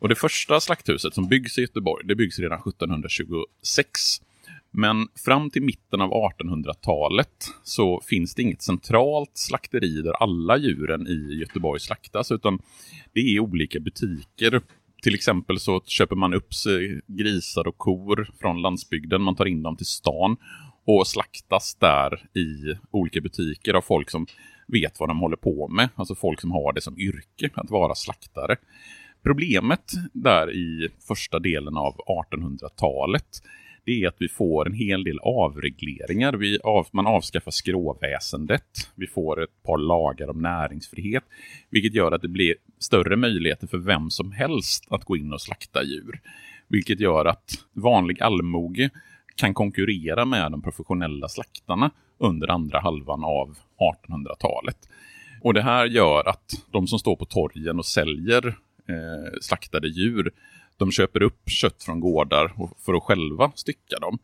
Och 0.00 0.08
det 0.08 0.14
första 0.14 0.60
slakthuset 0.60 1.14
som 1.14 1.28
byggs 1.28 1.58
i 1.58 1.60
Göteborg, 1.60 2.06
det 2.06 2.14
byggs 2.14 2.38
redan 2.38 2.58
1726. 2.58 3.90
Men 4.70 5.08
fram 5.24 5.50
till 5.50 5.62
mitten 5.62 6.00
av 6.00 6.10
1800-talet 6.10 7.48
så 7.62 8.02
finns 8.06 8.34
det 8.34 8.42
inget 8.42 8.62
centralt 8.62 9.30
slakteri 9.34 10.02
där 10.02 10.12
alla 10.12 10.56
djuren 10.56 11.06
i 11.06 11.38
Göteborg 11.40 11.80
slaktas, 11.80 12.32
utan 12.32 12.62
det 13.12 13.20
är 13.20 13.40
olika 13.40 13.80
butiker. 13.80 14.60
Till 15.02 15.14
exempel 15.14 15.60
så 15.60 15.82
köper 15.86 16.16
man 16.16 16.34
upp 16.34 16.48
grisar 17.06 17.68
och 17.68 17.78
kor 17.78 18.28
från 18.40 18.62
landsbygden, 18.62 19.22
man 19.22 19.36
tar 19.36 19.46
in 19.46 19.62
dem 19.62 19.76
till 19.76 19.86
stan 19.86 20.36
och 20.84 21.06
slaktas 21.06 21.74
där 21.74 22.26
i 22.34 22.78
olika 22.90 23.20
butiker 23.20 23.74
av 23.74 23.82
folk 23.82 24.10
som 24.10 24.26
vet 24.66 25.00
vad 25.00 25.08
de 25.08 25.18
håller 25.18 25.36
på 25.36 25.68
med. 25.68 25.88
Alltså 25.94 26.14
folk 26.14 26.40
som 26.40 26.50
har 26.50 26.72
det 26.72 26.80
som 26.80 26.98
yrke, 26.98 27.50
att 27.54 27.70
vara 27.70 27.94
slaktare. 27.94 28.56
Problemet 29.22 29.92
där 30.12 30.50
i 30.50 30.88
första 31.08 31.38
delen 31.38 31.76
av 31.76 31.96
1800-talet 31.96 33.42
det 33.84 34.04
är 34.04 34.08
att 34.08 34.16
vi 34.18 34.28
får 34.28 34.66
en 34.66 34.74
hel 34.74 35.04
del 35.04 35.18
avregleringar. 35.18 36.32
Vi 36.32 36.58
av, 36.64 36.86
man 36.92 37.06
avskaffar 37.06 37.50
skråväsendet. 37.50 38.90
Vi 38.94 39.06
får 39.06 39.42
ett 39.42 39.62
par 39.62 39.78
lagar 39.78 40.30
om 40.30 40.42
näringsfrihet. 40.42 41.24
Vilket 41.70 41.94
gör 41.94 42.12
att 42.12 42.22
det 42.22 42.28
blir 42.28 42.54
större 42.78 43.16
möjligheter 43.16 43.66
för 43.66 43.78
vem 43.78 44.10
som 44.10 44.32
helst 44.32 44.86
att 44.90 45.04
gå 45.04 45.16
in 45.16 45.32
och 45.32 45.40
slakta 45.40 45.82
djur. 45.82 46.20
Vilket 46.68 47.00
gör 47.00 47.24
att 47.24 47.50
vanlig 47.72 48.22
allmoge 48.22 48.90
kan 49.36 49.54
konkurrera 49.54 50.24
med 50.24 50.52
de 50.52 50.62
professionella 50.62 51.28
slaktarna 51.28 51.90
under 52.18 52.50
andra 52.50 52.80
halvan 52.80 53.24
av 53.24 53.58
1800-talet. 53.78 54.88
Och 55.42 55.54
det 55.54 55.62
här 55.62 55.86
gör 55.86 56.28
att 56.28 56.50
de 56.70 56.86
som 56.86 56.98
står 56.98 57.16
på 57.16 57.24
torgen 57.24 57.78
och 57.78 57.86
säljer 57.86 58.56
eh, 58.90 59.32
slaktade 59.40 59.88
djur, 59.88 60.32
de 60.76 60.92
köper 60.92 61.22
upp 61.22 61.42
kött 61.46 61.82
från 61.82 62.00
gårdar 62.00 62.52
för 62.84 62.94
att 62.94 63.02
själva 63.02 63.52
stycka 63.54 63.98
dem. 64.00 64.18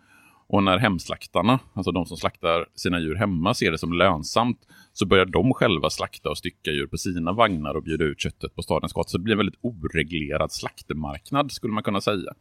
Och 0.49 0.62
när 0.62 0.78
hemslaktarna, 0.78 1.58
alltså 1.73 1.92
de 1.92 2.06
som 2.06 2.16
slaktar 2.16 2.66
sina 2.75 3.00
djur 3.00 3.14
hemma, 3.14 3.54
ser 3.54 3.70
det 3.70 3.78
som 3.78 3.92
lönsamt 3.92 4.58
så 4.92 5.06
börjar 5.06 5.25
de 5.25 5.54
själva 5.54 5.90
slakta 5.90 6.30
och 6.30 6.38
stycka 6.38 6.70
djur 6.70 6.87
på 6.87 6.99
sina 6.99 7.32
vagnar 7.32 7.75
och 7.75 7.82
bjuda 7.82 8.04
ut 8.04 8.20
köttet 8.20 8.54
på 8.54 8.62
stadens 8.62 8.92
gata. 8.92 9.08
Så 9.08 9.18
det 9.18 9.25
blir 9.25 9.35
en 9.35 9.38
väldigt 9.38 9.58
oreglerad 9.61 10.52
slaktmarknad 10.52 11.52
skulle 11.52 11.73
man 11.73 11.82
kunna 11.82 12.00
säga. 12.00 12.32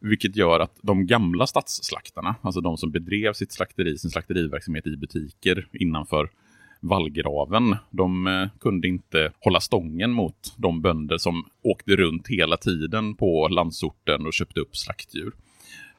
Vilket 0.00 0.36
gör 0.36 0.60
att 0.60 0.78
de 0.82 1.06
gamla 1.06 1.46
stadsslaktarna, 1.46 2.34
alltså 2.42 2.60
de 2.60 2.76
som 2.76 2.90
bedrev 2.90 3.32
sitt 3.32 3.52
slakteri, 3.52 3.98
sin 3.98 4.10
slakteriverksamhet 4.10 4.86
i 4.86 4.96
butiker 4.96 5.68
innanför 5.72 6.30
vallgraven, 6.84 7.76
de 7.90 8.26
eh, 8.26 8.48
kunde 8.60 8.88
inte 8.88 9.32
hålla 9.40 9.60
stången 9.60 10.10
mot 10.10 10.54
de 10.56 10.82
bönder 10.82 11.18
som 11.18 11.44
åkte 11.62 11.96
runt 11.96 12.28
hela 12.28 12.56
tiden 12.56 13.14
på 13.14 13.48
landsorten 13.48 14.26
och 14.26 14.32
köpte 14.32 14.60
upp 14.60 14.76
slaktdjur. 14.76 15.32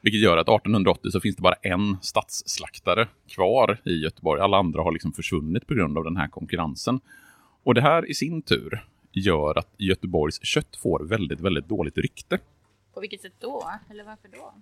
Vilket 0.00 0.20
gör 0.20 0.36
att 0.36 0.48
1880 0.48 1.10
så 1.10 1.20
finns 1.20 1.36
det 1.36 1.42
bara 1.42 1.54
en 1.62 1.96
stadsslaktare 2.02 3.08
kvar 3.28 3.78
i 3.84 3.94
Göteborg. 3.94 4.40
Alla 4.40 4.56
andra 4.56 4.82
har 4.82 4.92
liksom 4.92 5.12
försvunnit 5.12 5.66
på 5.66 5.74
grund 5.74 5.98
av 5.98 6.04
den 6.04 6.16
här 6.16 6.28
konkurrensen. 6.28 7.00
Och 7.62 7.74
det 7.74 7.80
här 7.80 8.10
i 8.10 8.14
sin 8.14 8.42
tur 8.42 8.84
gör 9.12 9.58
att 9.58 9.74
Göteborgs 9.78 10.44
kött 10.44 10.76
får 10.76 11.04
väldigt, 11.04 11.40
väldigt 11.40 11.68
dåligt 11.68 11.98
rykte. 11.98 12.38
På 12.94 13.00
vilket 13.00 13.22
sätt 13.22 13.32
då? 13.40 13.70
Eller 13.90 14.04
varför 14.04 14.28
då? 14.28 14.54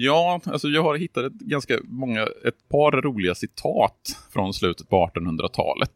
Ja, 0.00 0.40
alltså 0.44 0.68
jag 0.68 0.82
har 0.82 0.96
hittat 0.96 1.24
ett 1.24 1.32
ganska 1.32 1.78
många, 1.84 2.22
ett 2.22 2.68
par 2.68 3.02
roliga 3.02 3.34
citat 3.34 4.18
från 4.32 4.54
slutet 4.54 4.88
på 4.88 5.10
1800-talet. 5.14 5.90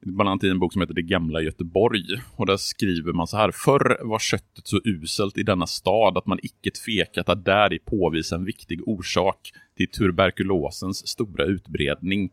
Bland 0.00 0.30
annat 0.30 0.44
i 0.44 0.48
en 0.48 0.58
bok 0.58 0.72
som 0.72 0.82
heter 0.82 0.94
Det 0.94 1.02
gamla 1.02 1.40
Göteborg. 1.40 2.04
Och 2.36 2.46
där 2.46 2.56
skriver 2.56 3.12
man 3.12 3.26
så 3.26 3.36
här. 3.36 3.50
Förr 3.50 3.98
var 4.04 4.18
köttet 4.18 4.66
så 4.66 4.80
uselt 4.84 5.38
i 5.38 5.42
denna 5.42 5.66
stad 5.66 6.18
att 6.18 6.26
man 6.26 6.38
icke 6.42 6.70
tvekat 6.70 7.28
att 7.28 7.44
där 7.44 7.72
i 7.72 7.78
påvisa 7.78 8.36
en 8.36 8.44
viktig 8.44 8.88
orsak 8.88 9.52
till 9.76 9.90
tuberkulosens 9.90 11.08
stora 11.08 11.44
utbredning. 11.44 12.30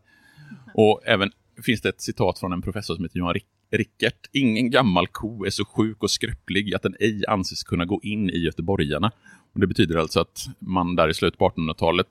Och 0.74 1.00
även 1.06 1.30
finns 1.66 1.80
det 1.80 1.88
ett 1.88 2.00
citat 2.00 2.38
från 2.38 2.52
en 2.52 2.62
professor 2.62 2.94
som 2.94 3.04
heter 3.04 3.18
Johan 3.18 3.34
Rickert. 3.70 4.28
Ingen 4.32 4.70
gammal 4.70 5.06
ko 5.06 5.44
är 5.44 5.50
så 5.50 5.64
sjuk 5.64 6.02
och 6.02 6.10
skröplig 6.10 6.74
att 6.74 6.82
den 6.82 6.96
ej 7.00 7.24
anses 7.28 7.64
kunna 7.64 7.84
gå 7.84 8.00
in 8.02 8.30
i 8.30 8.38
göteborgarna. 8.38 9.12
Och 9.56 9.60
det 9.60 9.66
betyder 9.66 9.96
alltså 9.96 10.20
att 10.20 10.46
man 10.58 10.96
där 10.96 11.08
i 11.08 11.14
slutet 11.14 11.38
på 11.38 11.48
1800-talet 11.48 12.06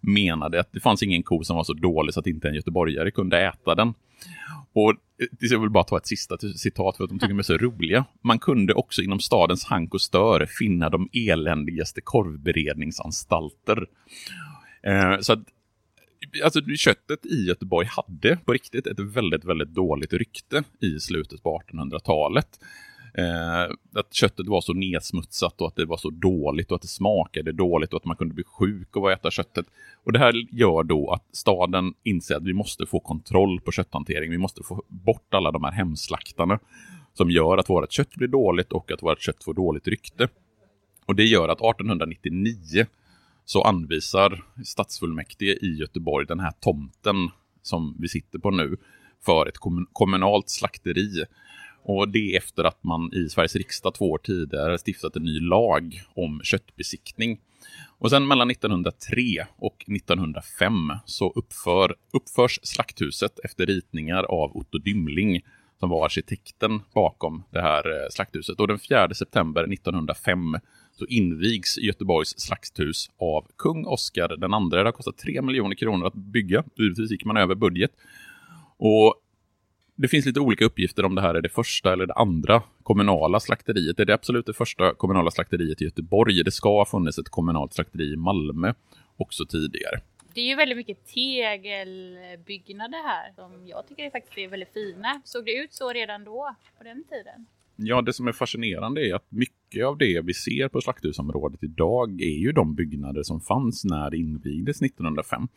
menade 0.00 0.60
att 0.60 0.72
det 0.72 0.80
fanns 0.80 1.02
ingen 1.02 1.22
ko 1.22 1.44
som 1.44 1.56
var 1.56 1.64
så 1.64 1.72
dålig 1.72 2.14
så 2.14 2.20
att 2.20 2.26
inte 2.26 2.48
en 2.48 2.54
göteborgare 2.54 3.10
kunde 3.10 3.40
äta 3.40 3.74
den. 3.74 3.94
Och 4.72 4.90
eh, 4.90 5.26
jag 5.40 5.60
vill 5.60 5.70
bara 5.70 5.84
ta 5.84 5.96
ett 5.96 6.06
sista 6.06 6.38
citat 6.38 6.96
för 6.96 7.04
att 7.04 7.10
de 7.10 7.18
tycker 7.18 7.28
de 7.28 7.38
är 7.38 7.42
så 7.42 7.56
roliga. 7.56 8.04
Man 8.22 8.38
kunde 8.38 8.74
också 8.74 9.02
inom 9.02 9.20
stadens 9.20 9.64
hank 9.64 9.94
och 9.94 10.00
stör 10.00 10.46
finna 10.46 10.88
de 10.88 11.08
eländigaste 11.12 12.00
korvberedningsanstalter. 12.00 13.86
Eh, 14.82 15.20
så 15.20 15.32
att 15.32 15.38
eh, 15.38 16.44
alltså, 16.44 16.60
köttet 16.76 17.26
i 17.26 17.44
Göteborg 17.44 17.88
hade 17.90 18.36
på 18.36 18.52
riktigt 18.52 18.86
ett 18.86 19.00
väldigt, 19.00 19.44
väldigt 19.44 19.74
dåligt 19.74 20.12
rykte 20.12 20.64
i 20.80 21.00
slutet 21.00 21.42
på 21.42 21.62
1800-talet. 21.72 22.48
Eh, 23.14 23.62
att 23.94 24.14
köttet 24.14 24.46
var 24.46 24.60
så 24.60 24.72
nedsmutsat 24.72 25.60
och 25.60 25.68
att 25.68 25.76
det 25.76 25.84
var 25.84 25.96
så 25.96 26.10
dåligt 26.10 26.70
och 26.70 26.74
att 26.74 26.82
det 26.82 26.88
smakade 26.88 27.52
dåligt 27.52 27.92
och 27.92 27.96
att 27.96 28.04
man 28.04 28.16
kunde 28.16 28.34
bli 28.34 28.44
sjuk 28.44 28.96
av 28.96 29.04
att 29.04 29.18
äta 29.18 29.30
köttet. 29.30 29.66
Och 30.04 30.12
det 30.12 30.18
här 30.18 30.32
gör 30.50 30.82
då 30.82 31.10
att 31.10 31.24
staden 31.32 31.94
inser 32.02 32.36
att 32.36 32.44
vi 32.44 32.52
måste 32.52 32.86
få 32.86 33.00
kontroll 33.00 33.60
på 33.60 33.72
kötthantering. 33.72 34.30
Vi 34.30 34.38
måste 34.38 34.62
få 34.62 34.82
bort 34.88 35.34
alla 35.34 35.50
de 35.50 35.64
här 35.64 35.72
hemslaktarna 35.72 36.58
som 37.14 37.30
gör 37.30 37.58
att 37.58 37.70
vårt 37.70 37.92
kött 37.92 38.14
blir 38.14 38.28
dåligt 38.28 38.72
och 38.72 38.92
att 38.92 39.02
vårt 39.02 39.22
kött 39.22 39.44
får 39.44 39.54
dåligt 39.54 39.88
rykte. 39.88 40.28
Och 41.06 41.14
det 41.14 41.24
gör 41.24 41.48
att 41.48 41.58
1899 41.58 42.86
så 43.44 43.62
anvisar 43.62 44.44
stadsfullmäktige 44.64 45.58
i 45.64 45.76
Göteborg 45.80 46.26
den 46.26 46.40
här 46.40 46.52
tomten 46.60 47.30
som 47.62 47.96
vi 47.98 48.08
sitter 48.08 48.38
på 48.38 48.50
nu 48.50 48.76
för 49.24 49.46
ett 49.46 49.58
kommunalt 49.92 50.50
slakteri 50.50 51.24
och 51.82 52.08
det 52.08 52.36
efter 52.36 52.64
att 52.64 52.84
man 52.84 53.10
i 53.14 53.28
Sveriges 53.28 53.56
riksdag 53.56 53.94
två 53.94 54.10
år 54.10 54.18
tidigare 54.18 54.78
stiftat 54.78 55.16
en 55.16 55.22
ny 55.22 55.40
lag 55.40 56.02
om 56.14 56.40
köttbesiktning. 56.44 57.40
Och 57.98 58.10
sen 58.10 58.26
mellan 58.26 58.50
1903 58.50 59.46
och 59.56 59.84
1905 59.88 60.72
så 61.04 61.32
uppför, 61.34 61.94
uppförs 62.12 62.60
slakthuset 62.62 63.38
efter 63.44 63.66
ritningar 63.66 64.22
av 64.22 64.56
Otto 64.56 64.78
Dymling 64.78 65.42
som 65.80 65.90
var 65.90 66.04
arkitekten 66.04 66.80
bakom 66.94 67.44
det 67.50 67.60
här 67.60 67.90
eh, 67.90 68.08
slakthuset. 68.10 68.60
Och 68.60 68.68
den 68.68 68.78
4 68.78 69.14
september 69.14 69.72
1905 69.72 70.56
så 70.98 71.06
invigs 71.06 71.78
Göteborgs 71.78 72.40
slakthus 72.40 73.10
av 73.18 73.46
kung 73.56 73.86
Oscar 73.86 74.36
den 74.36 74.54
andra. 74.54 74.78
Det 74.78 74.84
har 74.84 74.92
kostat 74.92 75.18
3 75.18 75.42
miljoner 75.42 75.74
kronor 75.74 76.06
att 76.06 76.14
bygga. 76.14 76.64
Givetvis 76.76 77.10
gick 77.10 77.24
man 77.24 77.36
över 77.36 77.54
budget. 77.54 77.90
Och 78.76 79.14
det 79.98 80.08
finns 80.08 80.26
lite 80.26 80.40
olika 80.40 80.64
uppgifter 80.64 81.04
om 81.04 81.14
det 81.14 81.22
här 81.22 81.34
är 81.34 81.40
det 81.40 81.48
första 81.48 81.92
eller 81.92 82.06
det 82.06 82.14
andra 82.14 82.62
kommunala 82.82 83.40
slakteriet. 83.40 83.96
Det 83.96 84.02
är 84.02 84.06
det 84.06 84.14
absolut 84.14 84.46
det 84.46 84.52
första 84.52 84.94
kommunala 84.94 85.30
slakteriet 85.30 85.82
i 85.82 85.84
Göteborg. 85.84 86.44
Det 86.44 86.50
ska 86.50 86.68
ha 86.78 86.84
funnits 86.84 87.18
ett 87.18 87.28
kommunalt 87.28 87.74
slakteri 87.74 88.12
i 88.12 88.16
Malmö 88.16 88.74
också 89.16 89.46
tidigare. 89.46 90.00
Det 90.34 90.40
är 90.40 90.44
ju 90.44 90.54
väldigt 90.54 90.76
mycket 90.76 91.06
tegelbyggnader 91.06 93.02
här 93.08 93.32
som 93.34 93.66
jag 93.66 93.88
tycker 93.88 94.02
är 94.02 94.10
faktiskt 94.10 94.38
är 94.38 94.48
väldigt 94.48 94.72
fina. 94.72 95.20
Såg 95.24 95.44
det 95.44 95.52
ut 95.52 95.72
så 95.72 95.92
redan 95.92 96.24
då, 96.24 96.54
på 96.78 96.84
den 96.84 97.04
tiden? 97.04 97.46
Ja, 97.76 98.02
det 98.02 98.12
som 98.12 98.28
är 98.28 98.32
fascinerande 98.32 99.08
är 99.08 99.14
att 99.14 99.26
mycket 99.28 99.86
av 99.86 99.98
det 99.98 100.20
vi 100.20 100.34
ser 100.34 100.68
på 100.68 100.80
slakthusområdet 100.80 101.62
idag 101.62 102.20
är 102.20 102.38
ju 102.38 102.52
de 102.52 102.74
byggnader 102.74 103.22
som 103.22 103.40
fanns 103.40 103.84
när 103.84 104.10
det 104.10 104.16
invigdes 104.16 104.82
1905. 104.82 105.48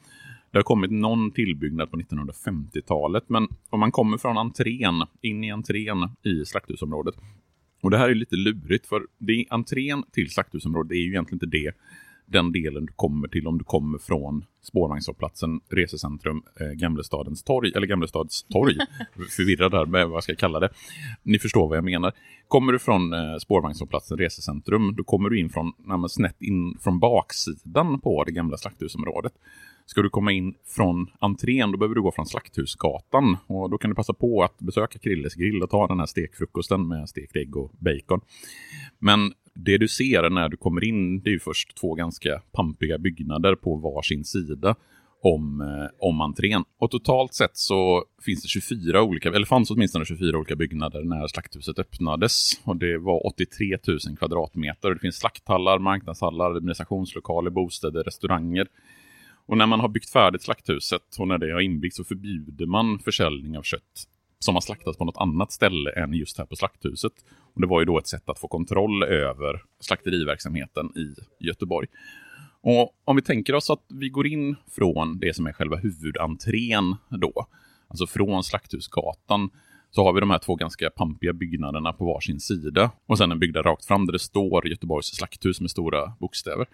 Det 0.52 0.58
har 0.58 0.64
kommit 0.64 0.92
någon 0.92 1.32
tillbyggnad 1.32 1.92
på 1.92 1.98
1950-talet, 1.98 3.24
men 3.28 3.48
om 3.70 3.80
man 3.80 3.92
kommer 3.92 4.18
från 4.18 4.38
entrén, 4.38 5.04
in 5.22 5.44
i 5.44 5.52
entrén 5.52 6.10
i 6.24 6.46
slakthusområdet, 6.46 7.16
och 7.82 7.92
det 7.92 7.98
här 7.98 8.10
är 8.10 8.16
lite 8.16 8.36
lurigt 8.36 8.88
för 8.88 9.08
det, 9.18 9.46
entrén 9.50 10.04
till 10.12 10.30
slakthusområdet 10.30 10.92
är 10.92 10.96
ju 10.96 11.10
egentligen 11.10 11.36
inte 11.36 11.58
det 11.58 11.72
den 12.32 12.52
delen 12.52 12.86
du 12.86 12.94
kommer 12.94 13.28
till 13.28 13.48
om 13.48 13.58
du 13.58 13.64
kommer 13.64 13.98
från 13.98 14.46
spårvagnshållplatsen, 14.62 15.60
resecentrum, 15.70 16.44
eh, 16.60 16.68
Gamlestadens 16.68 17.44
torg, 17.44 17.72
eller 17.76 17.88
Gamlestads 17.88 18.44
torg. 18.44 18.76
Förvirrad 19.30 19.72
där 19.72 19.86
med 19.86 20.08
vad 20.08 20.16
jag 20.16 20.24
ska 20.24 20.36
kalla 20.36 20.60
det. 20.60 20.70
Ni 21.24 21.40
förstår 21.40 21.68
vad 21.68 21.78
jag 21.78 21.84
menar. 21.84 22.14
Kommer 22.48 22.74
du 22.74 22.80
från 22.80 23.14
eh, 23.14 23.38
spårvagnshållplatsen, 23.38 24.18
resecentrum, 24.18 24.96
då 24.96 25.04
kommer 25.04 25.30
du 25.30 25.40
in 25.40 25.50
från, 25.50 25.74
snett 26.10 26.42
in 26.42 26.78
från 26.80 27.00
baksidan 27.00 28.00
på 28.00 28.24
det 28.24 28.32
gamla 28.32 28.58
slakthusområdet. 28.58 29.34
Ska 29.92 30.02
du 30.02 30.10
komma 30.10 30.32
in 30.32 30.54
från 30.68 31.08
entrén, 31.20 31.72
då 31.72 31.78
behöver 31.78 31.96
du 31.96 32.02
gå 32.02 32.12
från 32.12 32.26
Slakthusgatan. 32.26 33.38
Och 33.48 33.70
då 33.70 33.78
kan 33.78 33.90
du 33.90 33.96
passa 33.96 34.14
på 34.14 34.44
att 34.44 34.60
besöka 34.60 35.00
Krilles 35.00 35.36
grill 35.36 35.64
och 35.64 35.70
ta 35.70 35.88
den 35.88 36.00
här 36.00 36.06
stekfrukosten 36.06 36.88
med 36.88 37.10
stekt 37.10 37.36
ägg 37.36 37.58
och 37.58 37.72
bacon. 37.80 38.22
Men 39.00 39.34
det 39.54 39.78
du 39.78 39.88
ser 39.88 40.30
när 40.30 40.50
du 40.50 40.58
kommer 40.58 40.84
in, 40.84 41.22
det 41.22 41.30
är 41.30 41.32
ju 41.32 41.40
först 41.40 41.78
två 41.78 41.94
ganska 41.94 42.42
pampiga 42.52 42.98
byggnader 42.98 43.56
på 43.56 43.76
varsin 43.76 44.24
sida 44.24 44.76
om, 45.22 45.62
eh, 45.62 45.90
om 46.00 46.22
entrén. 46.22 46.64
Och 46.80 46.92
totalt 46.92 47.34
sett 47.34 47.58
så 47.58 48.06
finns 48.26 48.42
det 48.42 48.48
24 48.48 49.04
olika, 49.04 49.30
eller 49.30 49.46
fanns 49.46 49.72
åtminstone 49.72 50.06
24 50.06 50.38
olika 50.38 50.56
byggnader 50.56 51.04
när 51.04 51.28
slakthuset 51.28 51.80
öppnades. 51.80 52.52
Och 52.64 52.78
det 52.78 52.98
var 52.98 53.28
83 53.28 53.78
000 53.88 54.18
kvadratmeter. 54.18 54.94
Det 54.94 55.00
finns 55.00 55.20
slakthallar, 55.20 55.80
marknadshallar, 55.80 56.52
administrationslokaler, 56.52 57.50
bostäder, 57.50 58.04
restauranger. 58.04 58.68
Och 59.52 59.58
när 59.58 59.68
man 59.68 59.80
har 59.80 59.88
byggt 59.88 60.10
färdigt 60.10 60.42
slakthuset 60.42 61.16
och 61.20 61.28
när 61.28 61.38
det 61.38 61.54
har 61.54 61.60
inbyggt 61.60 61.96
så 61.96 62.04
förbjuder 62.04 62.66
man 62.66 63.00
försäljning 63.00 63.58
av 63.58 63.62
kött 63.64 64.08
som 64.40 64.56
har 64.56 64.62
slaktats 64.62 64.98
på 64.98 65.06
något 65.06 65.18
annat 65.18 65.52
ställe 65.52 65.92
än 65.92 66.14
just 66.14 66.38
här 66.38 66.46
på 66.46 66.56
slakthuset. 66.56 67.12
Och 67.54 67.62
det 67.62 67.68
var 67.68 67.82
ju 67.82 67.86
då 67.86 67.98
ett 67.98 68.08
sätt 68.08 68.30
att 68.30 68.40
få 68.40 68.48
kontroll 68.48 69.04
över 69.04 69.64
slakteriverksamheten 69.80 70.86
i 70.86 71.16
Göteborg. 71.46 71.88
Och 72.62 72.96
om 73.06 73.16
vi 73.16 73.22
tänker 73.22 73.56
oss 73.56 73.70
att 73.70 73.86
vi 73.90 74.10
går 74.10 74.28
in 74.28 74.56
från 74.76 75.20
det 75.20 75.36
som 75.36 75.48
är 75.48 75.54
själva 75.54 75.78
huvudentrén 75.78 76.96
då, 77.10 77.48
alltså 77.88 78.08
från 78.08 78.44
Slakthusgatan, 78.44 79.50
så 79.90 80.04
har 80.04 80.14
vi 80.14 80.20
de 80.20 80.30
här 80.30 80.40
två 80.40 80.56
ganska 80.56 80.90
pampiga 80.90 81.34
byggnaderna 81.34 81.94
på 81.94 82.06
varsin 82.06 82.40
sida 82.40 82.92
och 83.06 83.18
sen 83.18 83.32
en 83.32 83.40
byggnad 83.40 83.66
rakt 83.66 83.86
fram 83.86 84.06
där 84.06 84.14
det 84.14 84.20
står 84.20 84.68
Göteborgs 84.68 85.16
slakthus 85.16 85.62
med 85.62 85.72
stora 85.72 86.14
bokstäver. 86.20 86.68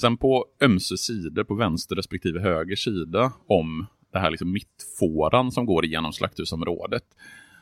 Sen 0.00 0.16
på 0.16 0.46
ömse 0.60 0.96
sidor, 0.96 1.44
på 1.44 1.54
vänster 1.54 1.96
respektive 1.96 2.40
höger 2.40 2.76
sida, 2.76 3.32
om 3.46 3.86
det 4.12 4.18
här 4.18 4.30
liksom 4.30 4.52
mittfåran 4.52 5.52
som 5.52 5.66
går 5.66 5.84
igenom 5.84 6.12
slakthusområdet, 6.12 7.04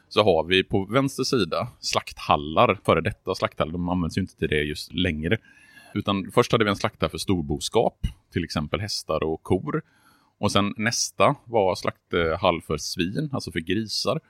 så 0.09 0.23
har 0.23 0.45
vi 0.45 0.65
på 0.65 0.85
vänster 0.85 1.25
sida 1.25 1.69
slakthallar, 1.81 2.79
före 2.85 3.01
detta 3.01 3.35
slakthallar, 3.35 3.73
de 3.73 3.89
används 3.89 4.19
ju 4.19 4.21
inte 4.21 4.37
till 4.37 4.49
det 4.49 4.63
just 4.63 4.93
längre. 4.93 5.39
Utan 5.95 6.31
först 6.35 6.53
hade 6.53 6.65
vi 6.65 6.71
en 6.71 6.77
slakthall 6.77 7.11
för 7.11 7.19
storboskap, 7.19 8.07
till 8.33 8.45
exempel 8.45 8.81
hästar 8.81 9.23
och 9.23 9.43
kor. 9.43 9.83
Och 10.39 10.53
sen 10.53 10.75
nästa 10.77 11.35
var 11.45 11.75
slakthall 11.75 12.63
för 12.63 12.77
svin, 12.77 13.31
alltså 13.33 13.53
för 13.53 13.61
grisar. 13.61 14.21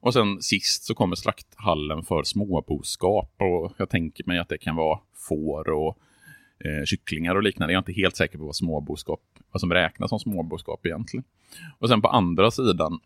Och 0.00 0.12
sen 0.12 0.42
sist 0.42 0.84
så 0.84 0.94
kommer 0.94 1.16
slakthallen 1.16 2.02
för 2.02 2.22
småboskap 2.22 3.34
och 3.38 3.72
jag 3.76 3.90
tänker 3.90 4.24
mig 4.26 4.38
att 4.38 4.48
det 4.48 4.58
kan 4.58 4.76
vara 4.76 4.98
får 5.28 5.68
och 5.68 5.98
eh, 6.64 6.84
kycklingar 6.84 7.34
och 7.34 7.42
liknande. 7.42 7.72
Jag 7.72 7.78
är 7.78 7.90
inte 7.90 8.00
helt 8.00 8.16
säker 8.16 8.38
på 8.38 8.44
vad 8.44 8.56
småboskap, 8.56 9.20
vad 9.52 9.60
som 9.60 9.72
räknas 9.72 10.10
som 10.10 10.18
småboskap 10.18 10.86
egentligen. 10.86 11.24
Och 11.78 11.88
sen 11.88 12.02
på 12.02 12.08
andra 12.08 12.50
sidan 12.50 13.00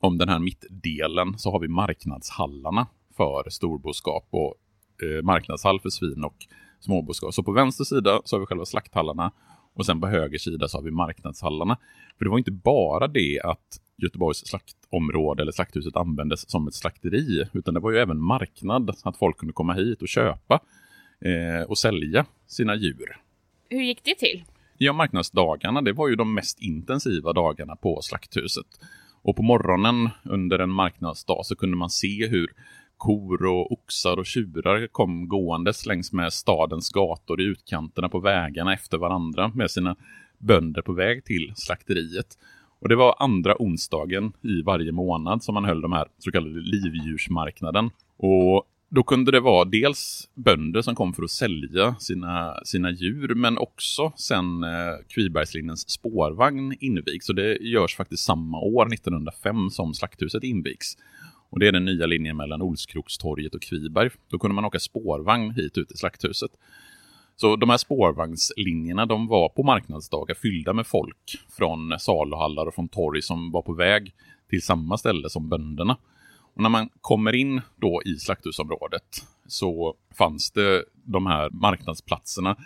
om 0.00 0.18
den 0.18 0.28
här 0.28 0.38
mittdelen 0.38 1.38
så 1.38 1.50
har 1.50 1.60
vi 1.60 1.68
marknadshallarna 1.68 2.86
för 3.16 3.50
storboskap 3.50 4.26
och 4.30 4.54
eh, 5.02 5.22
marknadshall 5.22 5.80
för 5.80 5.90
svin 5.90 6.24
och 6.24 6.36
småboskap. 6.80 7.34
Så 7.34 7.42
på 7.42 7.52
vänster 7.52 7.84
sida 7.84 8.20
så 8.24 8.36
har 8.36 8.40
vi 8.40 8.46
själva 8.46 8.64
slakthallarna 8.64 9.32
och 9.74 9.86
sen 9.86 10.00
på 10.00 10.06
höger 10.06 10.38
sida 10.38 10.68
så 10.68 10.78
har 10.78 10.82
vi 10.82 10.90
marknadshallarna. 10.90 11.76
För 12.18 12.24
det 12.24 12.30
var 12.30 12.38
inte 12.38 12.50
bara 12.50 13.08
det 13.08 13.40
att 13.44 13.80
Göteborgs 13.96 14.46
slaktområde 14.46 15.42
eller 15.42 15.52
slakthuset 15.52 15.96
användes 15.96 16.50
som 16.50 16.68
ett 16.68 16.74
slakteri, 16.74 17.48
utan 17.52 17.74
det 17.74 17.80
var 17.80 17.90
ju 17.90 17.98
även 17.98 18.22
marknad, 18.22 18.90
att 19.02 19.16
folk 19.16 19.36
kunde 19.36 19.52
komma 19.52 19.72
hit 19.72 20.02
och 20.02 20.08
köpa 20.08 20.60
eh, 21.24 21.62
och 21.68 21.78
sälja 21.78 22.26
sina 22.46 22.76
djur. 22.76 23.16
Hur 23.68 23.82
gick 23.82 24.04
det 24.04 24.14
till? 24.14 24.44
Ja, 24.78 24.92
marknadsdagarna, 24.92 25.82
det 25.82 25.92
var 25.92 26.08
ju 26.08 26.16
de 26.16 26.34
mest 26.34 26.60
intensiva 26.60 27.32
dagarna 27.32 27.76
på 27.76 27.98
slakthuset. 28.02 28.66
Och 29.22 29.36
på 29.36 29.42
morgonen 29.42 30.08
under 30.24 30.58
en 30.58 30.70
marknadsdag 30.70 31.46
så 31.46 31.56
kunde 31.56 31.76
man 31.76 31.90
se 31.90 32.26
hur 32.26 32.52
kor 32.96 33.46
och 33.46 33.72
oxar 33.72 34.16
och 34.16 34.26
tjurar 34.26 34.86
kom 34.86 35.28
gåendes 35.28 35.86
längs 35.86 36.12
med 36.12 36.32
stadens 36.32 36.90
gator 36.90 37.40
i 37.40 37.44
utkanterna 37.44 38.08
på 38.08 38.20
vägarna 38.20 38.74
efter 38.74 38.98
varandra 38.98 39.48
med 39.54 39.70
sina 39.70 39.96
bönder 40.38 40.82
på 40.82 40.92
väg 40.92 41.24
till 41.24 41.52
slakteriet. 41.56 42.38
Och 42.80 42.88
det 42.88 42.96
var 42.96 43.14
andra 43.18 43.56
onsdagen 43.58 44.32
i 44.42 44.62
varje 44.62 44.92
månad 44.92 45.42
som 45.42 45.54
man 45.54 45.64
höll 45.64 45.80
de 45.80 45.92
här 45.92 46.08
så 46.18 46.30
kallade 46.30 46.60
livdjursmarknaden. 46.60 47.90
Och 48.16 48.64
då 48.88 49.02
kunde 49.02 49.30
det 49.30 49.40
vara 49.40 49.64
dels 49.64 50.28
bönder 50.34 50.82
som 50.82 50.94
kom 50.94 51.12
för 51.12 51.22
att 51.22 51.30
sälja 51.30 51.94
sina, 51.94 52.54
sina 52.64 52.90
djur 52.90 53.34
men 53.34 53.58
också 53.58 54.12
sen 54.16 54.64
eh, 54.64 54.70
Kvibergslinjens 55.08 55.90
spårvagn 55.90 56.74
invigs. 56.80 57.26
Så 57.26 57.32
det 57.32 57.56
görs 57.56 57.96
faktiskt 57.96 58.24
samma 58.24 58.60
år, 58.60 58.92
1905, 58.94 59.70
som 59.70 59.94
slakthuset 59.94 60.44
invigs. 60.44 60.96
Och 61.50 61.58
det 61.58 61.68
är 61.68 61.72
den 61.72 61.84
nya 61.84 62.06
linjen 62.06 62.36
mellan 62.36 62.62
Olskrokstorget 62.62 63.54
och 63.54 63.62
Kviberg. 63.62 64.10
Då 64.30 64.38
kunde 64.38 64.54
man 64.54 64.64
åka 64.64 64.78
spårvagn 64.78 65.50
hit 65.50 65.78
ut 65.78 65.88
till 65.88 65.98
slakthuset. 65.98 66.50
Så 67.36 67.56
de 67.56 67.70
här 67.70 67.76
spårvagnslinjerna 67.76 69.06
de 69.06 69.26
var 69.26 69.48
på 69.48 69.62
marknadsdagar 69.62 70.34
fyllda 70.34 70.72
med 70.72 70.86
folk 70.86 71.38
från 71.56 71.98
saluhallar 71.98 72.66
och 72.66 72.74
från 72.74 72.88
torg 72.88 73.22
som 73.22 73.50
var 73.50 73.62
på 73.62 73.72
väg 73.72 74.14
till 74.50 74.62
samma 74.62 74.98
ställe 74.98 75.30
som 75.30 75.48
bönderna. 75.48 75.96
Och 76.58 76.62
när 76.62 76.70
man 76.70 76.88
kommer 77.00 77.34
in 77.34 77.60
då 77.76 78.02
i 78.04 78.14
slakthusområdet 78.14 79.26
så 79.46 79.94
fanns 80.18 80.50
det 80.50 80.84
de 81.04 81.26
här 81.26 81.50
marknadsplatserna 81.50 82.56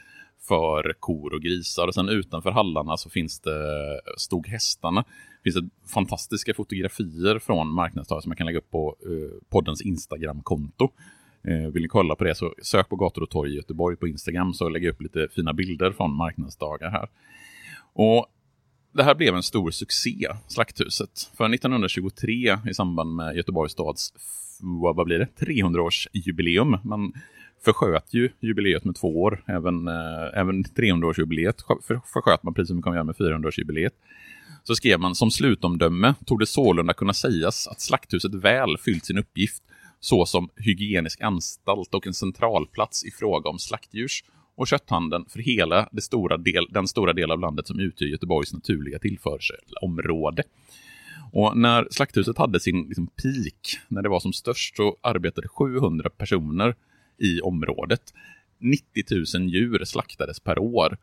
för 0.49 0.95
kor 1.01 1.35
och 1.35 1.41
grisar. 1.41 1.87
Och 1.87 1.95
sen 1.95 2.09
utanför 2.09 2.51
hallarna 2.51 2.97
så 2.97 3.11
finns 3.11 3.41
det, 3.41 4.01
stod 4.17 4.47
hästarna. 4.47 5.05
Det 5.43 5.53
finns 5.53 5.65
det 5.65 5.91
fantastiska 5.95 6.55
fotografier 6.55 7.39
från 7.39 7.69
marknadsdagar 7.75 8.21
som 8.21 8.31
man 8.31 8.37
kan 8.37 8.47
lägga 8.47 8.59
upp 8.59 8.71
på 8.71 8.97
eh, 9.03 9.49
poddens 9.49 9.83
Instagram-konto. 9.83 10.89
Eh, 11.45 11.73
vill 11.73 11.83
ni 11.83 11.89
kolla 11.89 12.15
på 12.15 12.25
det 12.25 12.35
så 12.35 12.55
sök 12.63 12.89
på 12.89 12.97
gator 12.97 13.23
och 13.23 13.31
torg 13.31 13.53
i 13.53 13.57
Göteborg 13.57 13.97
på 13.97 14.09
Instagram 14.09 14.55
så 14.55 14.69
lägger 14.69 14.87
jag 14.87 14.95
upp 14.95 15.03
lite 15.03 15.29
fina 15.35 15.53
bilder 15.53 15.93
från 15.93 16.17
marknadsdagar 16.17 16.91
här. 16.91 17.09
Och 17.93 18.27
det 18.93 19.03
här 19.03 19.15
blev 19.15 19.35
en 19.35 19.43
stor 19.43 19.71
succé, 19.71 20.29
Slakthuset. 20.49 21.31
För 21.37 21.55
1923 21.55 22.59
i 22.71 22.75
samband 22.75 23.15
med 23.15 23.37
Göteborgs 23.37 23.73
stads 23.73 24.13
vad 24.63 25.07
blir 25.07 25.19
det? 25.19 25.29
300-årsjubileum. 25.39 26.79
Man 26.85 27.13
försköt 27.65 28.15
ju 28.15 28.31
jubileet 28.41 28.85
med 28.85 28.97
två 28.97 29.23
år. 29.23 29.45
Även, 29.47 29.89
eh, 29.89 30.39
även 30.39 30.65
300-årsjubileet 30.65 31.63
försköt 32.13 32.43
man 32.43 32.55
precis 32.55 32.69
som 32.69 32.77
vi 32.77 32.83
kommer 32.83 32.97
göra 32.97 33.05
med 33.05 33.17
400-årsjubileet. 33.17 33.93
Så 34.65 34.75
skrev 34.75 35.01
man 35.01 35.15
som 35.15 35.31
slutomdöme 35.31 36.15
tog 36.27 36.39
det 36.39 36.47
sålunda 36.47 36.93
kunna 36.93 37.13
sägas 37.13 37.67
att 37.67 37.81
Slakthuset 37.81 38.35
väl 38.35 38.79
fyllt 38.79 39.05
sin 39.05 39.19
uppgift 39.19 39.63
såsom 40.01 40.49
hygienisk 40.57 41.21
anstalt 41.21 41.95
och 41.95 42.07
en 42.07 42.15
centralplats 42.15 43.05
i 43.05 43.11
fråga 43.11 43.51
om 43.51 43.59
slaktdjurs 43.59 44.25
och 44.55 44.67
kötthandeln 44.67 45.25
för 45.29 45.39
hela 45.39 45.89
det 45.93 46.03
stora 46.03 46.37
del, 46.37 46.67
den 46.71 46.89
stora 46.89 47.13
del 47.13 47.31
av 47.31 47.41
landet 47.41 47.67
som 47.67 47.81
utgör 47.81 48.09
Göteborgs 48.09 48.53
naturliga 48.53 48.99
tillförselområde. 48.99 50.43
Och 51.33 51.57
när 51.57 51.89
Slakthuset 51.91 52.39
hade 52.39 52.61
sin 52.61 52.83
liksom, 52.87 53.07
peak, 53.07 53.81
när 53.89 54.03
det 54.03 54.09
var 54.09 54.21
som 54.21 54.33
störst, 54.33 54.77
så 54.77 54.97
arbetade 55.01 55.49
700 55.49 56.11
personer 56.11 56.75
i 57.19 57.41
området. 57.41 58.15
90 58.59 59.05
000 59.39 59.49
djur 59.49 59.85
slaktades 59.85 60.41
per 60.41 60.59
år. 60.59 60.97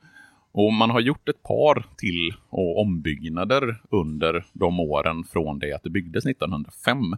Och 0.52 0.74
man 0.74 0.90
har 0.90 1.00
gjort 1.00 1.30
ett 1.30 1.44
par 1.44 1.86
till 1.98 2.34
och 2.50 2.82
ombyggnader 2.82 3.82
under 3.90 4.46
de 4.54 4.80
åren 4.80 5.24
från 5.24 5.60
det 5.60 5.74
att 5.74 5.84
det 5.84 5.90
byggdes 5.90 6.26
1905. 6.26 7.16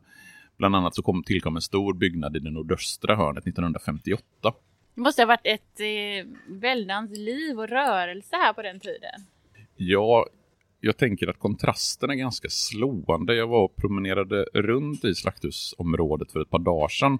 Bland 0.57 0.75
annat 0.75 0.95
så 0.95 1.01
kom, 1.01 1.23
tillkom 1.23 1.55
en 1.55 1.61
stor 1.61 1.93
byggnad 1.93 2.35
i 2.35 2.39
det 2.39 2.51
nordöstra 2.51 3.15
hörnet 3.15 3.47
1958. 3.47 4.53
Det 4.95 5.01
måste 5.01 5.21
ha 5.21 5.27
varit 5.27 5.41
ett 5.43 5.79
eh, 5.79 6.27
väldans 6.47 7.17
liv 7.17 7.59
och 7.59 7.69
rörelse 7.69 8.35
här 8.35 8.53
på 8.53 8.61
den 8.61 8.79
tiden. 8.79 9.25
Ja, 9.75 10.27
jag 10.79 10.97
tänker 10.97 11.27
att 11.27 11.39
kontrasten 11.39 12.09
är 12.09 12.15
ganska 12.15 12.49
slående. 12.49 13.35
Jag 13.35 13.47
var 13.47 13.63
och 13.63 13.75
promenerade 13.75 14.43
runt 14.53 15.05
i 15.05 15.15
slakthusområdet 15.15 16.31
för 16.31 16.41
ett 16.41 16.49
par 16.49 16.59
dagar 16.59 16.87
sedan. 16.87 17.19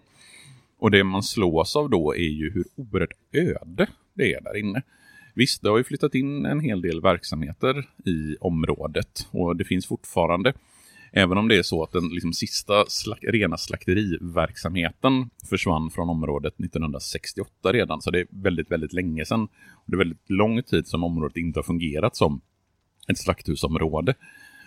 Och 0.80 0.92
det 0.92 1.04
man 1.04 1.24
slås 1.24 1.76
av 1.76 1.90
då 1.90 2.16
är 2.16 2.30
ju 2.30 2.52
hur 2.52 2.66
oerhört 2.76 3.14
öde 3.32 3.88
det 4.14 4.34
är 4.34 4.42
där 4.42 4.58
inne. 4.58 4.82
Visst, 5.36 5.62
det 5.62 5.70
har 5.70 5.78
ju 5.78 5.84
flyttat 5.84 6.16
in 6.16 6.46
en 6.46 6.60
hel 6.60 6.82
del 6.82 7.02
verksamheter 7.02 7.90
i 8.06 8.38
området 8.40 9.28
och 9.32 9.56
det 9.56 9.64
finns 9.64 9.88
fortfarande 9.88 10.54
Även 11.12 11.38
om 11.38 11.48
det 11.48 11.58
är 11.58 11.64
så 11.64 11.84
att 11.84 11.92
den 11.92 12.10
liksom, 12.10 12.34
sista 12.34 12.86
slak 12.88 13.20
rena 13.22 13.58
slakteriverksamheten 13.58 15.30
försvann 15.50 15.92
från 15.92 16.10
området 16.10 16.54
1968 16.60 17.72
redan, 17.74 18.02
så 18.02 18.12
det 18.12 18.20
är 18.20 18.28
väldigt, 18.30 18.72
väldigt 18.72 18.94
länge 18.94 19.26
sedan. 19.26 19.48
Det 19.86 19.96
är 19.96 19.98
väldigt 19.98 20.30
lång 20.30 20.64
tid 20.64 20.88
som 20.88 21.04
området 21.04 21.38
inte 21.38 21.60
har 21.60 21.64
fungerat 21.64 22.16
som 22.16 22.42
ett 23.08 23.18
slakthusområde. 23.18 24.14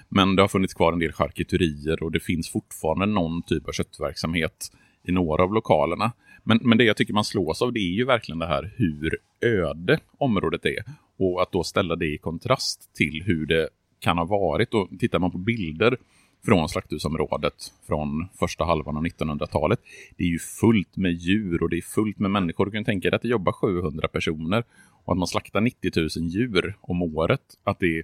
Men 0.09 0.37
det 0.37 0.43
har 0.43 0.49
funnits 0.49 0.75
kvar 0.75 0.93
en 0.93 0.99
del 0.99 1.13
charkuterier 1.13 2.03
och 2.03 2.13
det 2.13 2.21
finns 2.21 2.51
fortfarande 2.51 3.07
någon 3.07 3.43
typ 3.43 3.69
av 3.69 3.73
köttverksamhet 3.73 4.73
i 5.03 5.13
några 5.13 5.43
av 5.43 5.55
lokalerna. 5.55 6.13
Men, 6.43 6.61
men 6.63 6.79
det 6.79 6.85
jag 6.85 6.97
tycker 6.97 7.15
man 7.15 7.25
slås 7.25 7.63
av 7.63 7.73
det 7.73 7.81
är 7.81 7.95
ju 7.95 8.05
verkligen 8.05 8.39
det 8.39 8.47
här 8.47 8.73
hur 8.77 9.19
öde 9.41 9.99
området 10.19 10.67
är. 10.67 10.85
Och 11.19 11.43
att 11.43 11.53
då 11.53 11.65
ställa 11.65 11.97
det 11.97 12.07
i 12.07 12.19
kontrast 12.19 12.95
till 12.95 13.23
hur 13.27 13.47
det 13.47 13.69
kan 14.01 14.19
ha 14.19 14.25
varit. 14.25 14.75
Och 14.75 14.89
tittar 14.99 15.19
man 15.19 15.31
på 15.31 15.39
bilder 15.39 15.97
från 16.45 16.69
slakthusområdet 16.69 17.73
från 17.87 18.29
första 18.39 18.65
halvan 18.65 18.97
av 18.97 19.05
1900-talet. 19.05 19.81
Det 20.17 20.25
är 20.25 20.29
ju 20.29 20.39
fullt 20.39 20.97
med 20.97 21.13
djur 21.13 21.63
och 21.63 21.71
det 21.71 21.77
är 21.77 21.83
fullt 21.83 22.19
med 22.19 22.31
människor. 22.31 22.67
Du 22.67 22.73
kan 22.73 22.85
tänka 22.85 23.11
dig 23.11 23.17
att 23.17 23.23
det 23.23 23.29
jobbar 23.29 23.53
700 23.53 24.09
personer 24.09 24.65
och 25.05 25.13
att 25.13 25.19
man 25.19 25.29
slaktar 25.29 25.61
90 25.61 25.91
000 25.97 26.09
djur 26.29 26.77
om 26.81 27.03
året. 27.03 27.41
Att 27.65 27.79
det 27.79 28.03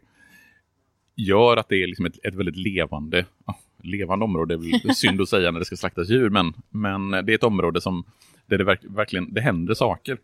gör 1.15 1.57
att 1.57 1.69
det 1.69 1.83
är 1.83 1.87
liksom 1.87 2.07
ett, 2.07 2.25
ett 2.25 2.35
väldigt 2.35 2.57
levande, 2.57 3.25
ja, 3.47 3.59
levande 3.83 4.25
område. 4.25 4.57
Det 4.57 4.69
är 4.69 4.87
väl 4.87 4.95
synd 4.95 5.21
att 5.21 5.29
säga 5.29 5.51
när 5.51 5.59
det 5.59 5.65
ska 5.65 5.77
slaktas 5.77 6.09
djur, 6.09 6.31
men, 6.31 6.53
men 6.69 7.11
det 7.11 7.33
är 7.33 7.35
ett 7.35 7.45
område 7.45 7.81
som 7.81 8.05
där 8.47 8.59
det 8.59 8.65
verk, 8.65 8.81
verkligen 8.83 9.35
det 9.35 9.41
händer 9.41 9.75
saker. 9.75 10.19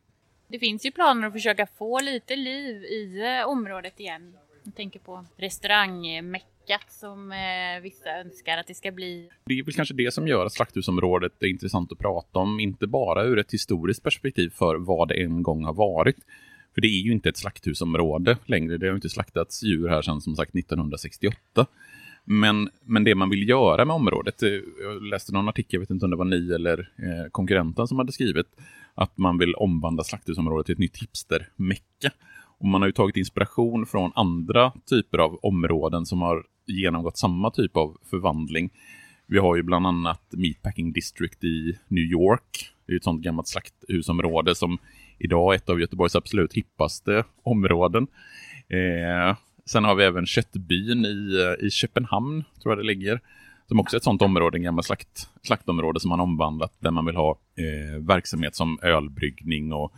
Det 0.48 0.58
finns 0.58 0.86
ju 0.86 0.92
planer 0.92 1.26
att 1.26 1.32
försöka 1.32 1.66
få 1.66 2.00
lite 2.00 2.36
liv 2.36 2.76
i 2.84 3.22
eh, 3.40 3.48
området 3.48 4.00
igen. 4.00 4.34
Jag 4.64 4.74
tänker 4.74 5.00
på 5.00 5.24
restaurangmäck 5.36 6.55
lyckat 6.66 6.92
som 6.92 7.32
eh, 7.32 7.82
vissa 7.82 8.10
önskar 8.20 8.58
att 8.58 8.66
det 8.66 8.74
ska 8.74 8.92
bli. 8.92 9.28
Det 9.44 9.58
är 9.58 9.62
väl 9.62 9.74
kanske 9.74 9.94
det 9.94 10.14
som 10.14 10.28
gör 10.28 10.46
att 10.46 10.52
slakthusområdet 10.52 11.32
är 11.42 11.46
intressant 11.46 11.92
att 11.92 11.98
prata 11.98 12.38
om, 12.38 12.60
inte 12.60 12.86
bara 12.86 13.24
ur 13.24 13.38
ett 13.38 13.52
historiskt 13.52 14.02
perspektiv 14.02 14.50
för 14.50 14.76
vad 14.76 15.08
det 15.08 15.22
en 15.22 15.42
gång 15.42 15.64
har 15.64 15.74
varit. 15.74 16.16
För 16.74 16.80
det 16.80 16.88
är 16.88 17.02
ju 17.02 17.12
inte 17.12 17.28
ett 17.28 17.36
slakthusområde 17.36 18.38
längre, 18.46 18.78
det 18.78 18.88
har 18.88 18.94
inte 18.94 19.08
slaktats 19.08 19.62
djur 19.62 19.88
här 19.88 20.02
sedan 20.02 20.20
som 20.20 20.36
sagt 20.36 20.54
1968. 20.54 21.66
Men, 22.24 22.70
men 22.84 23.04
det 23.04 23.14
man 23.14 23.30
vill 23.30 23.48
göra 23.48 23.84
med 23.84 23.96
området, 23.96 24.42
eh, 24.42 24.50
jag 24.82 25.02
läste 25.02 25.32
någon 25.32 25.48
artikel, 25.48 25.74
jag 25.74 25.80
vet 25.80 25.90
inte 25.90 26.04
om 26.04 26.10
det 26.10 26.16
var 26.16 26.24
ni 26.24 26.52
eller 26.52 26.78
eh, 26.78 27.30
konkurrenten 27.30 27.86
som 27.86 27.98
hade 27.98 28.12
skrivit, 28.12 28.46
att 28.94 29.18
man 29.18 29.38
vill 29.38 29.54
omvandla 29.54 30.04
slakthusområdet 30.04 30.66
till 30.66 30.72
ett 30.72 30.78
nytt 30.78 31.02
hipster-mecka. 31.02 32.10
Och 32.58 32.68
man 32.68 32.82
har 32.82 32.88
ju 32.88 32.92
tagit 32.92 33.16
inspiration 33.16 33.86
från 33.86 34.12
andra 34.14 34.72
typer 34.90 35.18
av 35.18 35.38
områden 35.42 36.06
som 36.06 36.22
har 36.22 36.44
genomgått 36.66 37.18
samma 37.18 37.50
typ 37.50 37.76
av 37.76 37.96
förvandling. 38.10 38.70
Vi 39.26 39.38
har 39.38 39.56
ju 39.56 39.62
bland 39.62 39.86
annat 39.86 40.22
Meatpacking 40.30 40.92
District 40.92 41.44
i 41.44 41.78
New 41.88 42.04
York. 42.04 42.72
Det 42.86 42.92
är 42.92 42.96
ett 42.96 43.04
sånt 43.04 43.22
gammalt 43.22 43.48
slakthusområde 43.48 44.54
som 44.54 44.78
idag 45.18 45.52
är 45.52 45.56
ett 45.56 45.68
av 45.68 45.80
Göteborgs 45.80 46.16
absolut 46.16 46.54
hippaste 46.54 47.24
områden. 47.42 48.06
Eh, 48.68 49.36
sen 49.66 49.84
har 49.84 49.94
vi 49.94 50.04
även 50.04 50.26
Köttbyn 50.26 51.04
i, 51.04 51.42
eh, 51.42 51.66
i 51.66 51.70
Köpenhamn, 51.70 52.44
tror 52.62 52.72
jag 52.72 52.78
det 52.78 52.86
ligger. 52.86 53.20
Som 53.68 53.80
också 53.80 53.96
är 53.96 53.98
ett 53.98 54.04
sånt 54.04 54.22
område, 54.22 54.58
en 54.58 54.62
gammal 54.62 54.84
slakt, 54.84 55.28
slaktområde 55.42 56.00
som 56.00 56.08
man 56.08 56.20
omvandlat 56.20 56.72
där 56.78 56.90
man 56.90 57.06
vill 57.06 57.16
ha 57.16 57.30
eh, 57.30 58.00
verksamhet 58.00 58.54
som 58.54 58.78
ölbryggning 58.82 59.72
och 59.72 59.92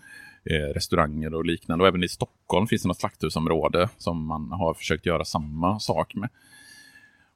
restauranger 0.55 1.35
och 1.35 1.45
liknande. 1.45 1.83
Och 1.85 1.89
även 1.89 2.05
i 2.05 2.09
Stockholm 2.09 2.67
finns 2.67 2.83
det 2.83 2.89
något 2.89 3.01
slakthusområde 3.01 3.89
som 3.99 4.27
man 4.27 4.53
har 4.53 4.75
försökt 4.75 5.07
göra 5.07 5.25
samma 5.25 5.81
sak 5.81 6.15
med. 6.15 6.29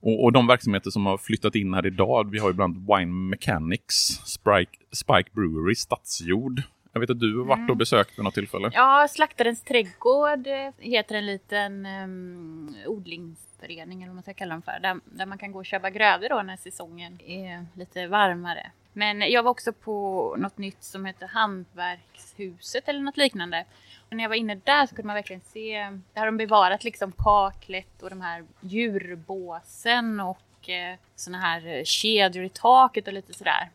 Och, 0.00 0.24
och, 0.24 0.32
de 0.32 0.46
verksamheter 0.46 0.90
som 0.90 1.06
har 1.06 1.18
flyttat 1.18 1.54
in 1.54 1.74
här 1.74 1.86
idag, 1.86 2.30
vi 2.30 2.38
har 2.38 2.48
ju 2.48 2.54
bland 2.54 2.76
Wine 2.76 3.12
Mechanics, 3.12 3.94
Spike, 4.24 4.78
Spike 4.92 5.30
Brewery, 5.32 5.74
Stadsjord. 5.74 6.62
Jag 6.92 7.00
vet 7.00 7.10
att 7.10 7.20
du 7.20 7.38
har 7.38 7.44
varit 7.44 7.58
och 7.58 7.64
mm. 7.64 7.78
besökt 7.78 8.18
vid 8.18 8.24
något 8.24 8.34
tillfälle. 8.34 8.70
Ja, 8.72 9.06
Slaktarens 9.10 9.62
trädgård 9.62 10.46
heter 10.78 11.14
en 11.14 11.26
liten 11.26 11.86
um, 11.86 12.74
odlingsförening, 12.86 14.02
eller 14.02 14.08
vad 14.08 14.14
man 14.14 14.22
ska 14.22 14.34
kalla 14.34 14.54
den 14.54 14.62
för. 14.62 14.80
Där, 14.82 15.00
där 15.04 15.26
man 15.26 15.38
kan 15.38 15.52
gå 15.52 15.58
och 15.58 15.66
köpa 15.66 15.90
grödor 15.90 16.28
då 16.28 16.42
när 16.42 16.56
säsongen 16.56 17.20
är 17.20 17.66
lite 17.74 18.06
varmare. 18.06 18.70
Men 18.92 19.20
jag 19.20 19.42
var 19.42 19.50
också 19.50 19.72
på 19.72 20.36
något 20.38 20.58
nytt 20.58 20.82
som 20.82 21.04
heter 21.04 21.26
Hantverkshuset 21.26 22.88
eller 22.88 23.00
något 23.00 23.16
liknande. 23.16 23.64
Och 24.10 24.16
när 24.16 24.24
jag 24.24 24.28
var 24.28 24.36
inne 24.36 24.54
där 24.54 24.86
så 24.86 24.94
kunde 24.94 25.06
man 25.06 25.14
verkligen 25.14 25.42
se, 25.42 25.78
där 26.14 26.20
har 26.20 26.26
de 26.26 26.36
bevarat 26.36 26.84
liksom 26.84 27.12
kaklet 27.12 28.02
och 28.02 28.10
de 28.10 28.20
här 28.20 28.44
djurbåsen 28.60 30.20
och 30.20 30.70
eh, 30.70 30.98
såna 31.16 31.38
här 31.38 31.66
eh, 31.66 31.84
kedjor 31.84 32.44
i 32.44 32.48
taket 32.48 33.06
och 33.06 33.12
lite 33.12 33.32
sådär. 33.32 33.70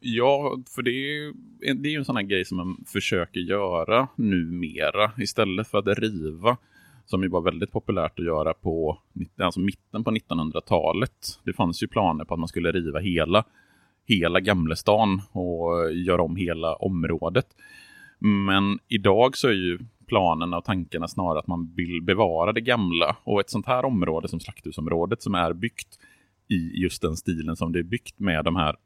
Ja, 0.00 0.58
för 0.74 0.82
det 0.82 0.90
är, 0.90 1.34
det 1.74 1.88
är 1.88 1.90
ju 1.90 1.98
en 1.98 2.04
sån 2.04 2.16
här 2.16 2.22
grej 2.22 2.44
som 2.44 2.56
man 2.56 2.84
försöker 2.86 3.40
göra 3.40 4.08
numera 4.16 5.12
istället 5.18 5.68
för 5.68 5.78
att 5.78 5.98
riva 5.98 6.56
som 7.06 7.22
ju 7.22 7.28
var 7.28 7.40
väldigt 7.40 7.72
populärt 7.72 8.18
att 8.18 8.24
göra 8.24 8.54
på 8.54 8.98
alltså 9.38 9.60
mitten 9.60 10.04
på 10.04 10.10
1900-talet. 10.10 11.40
Det 11.44 11.52
fanns 11.52 11.82
ju 11.82 11.88
planer 11.88 12.24
på 12.24 12.34
att 12.34 12.40
man 12.40 12.48
skulle 12.48 12.72
riva 12.72 12.98
hela, 12.98 13.44
hela 14.14 14.40
Gamlestan 14.40 15.22
och 15.32 15.92
göra 15.92 16.22
om 16.22 16.36
hela 16.36 16.74
området. 16.74 17.46
Men 18.18 18.78
idag 18.88 19.36
så 19.36 19.48
är 19.48 19.52
ju 19.52 19.78
planerna 20.06 20.58
och 20.58 20.64
tankarna 20.64 21.08
snarare 21.08 21.38
att 21.38 21.46
man 21.46 21.72
vill 21.76 22.02
bevara 22.02 22.52
det 22.52 22.60
gamla. 22.60 23.16
Och 23.24 23.40
ett 23.40 23.50
sånt 23.50 23.66
här 23.66 23.84
område 23.84 24.28
som 24.28 24.40
Slakthusområdet 24.40 25.22
som 25.22 25.34
är 25.34 25.52
byggt 25.52 25.98
i 26.48 26.82
just 26.82 27.02
den 27.02 27.16
stilen 27.16 27.56
som 27.56 27.72
det 27.72 27.78
är 27.78 27.82
byggt 27.82 28.18
med 28.18 28.44
de 28.44 28.56
här, 28.56 28.76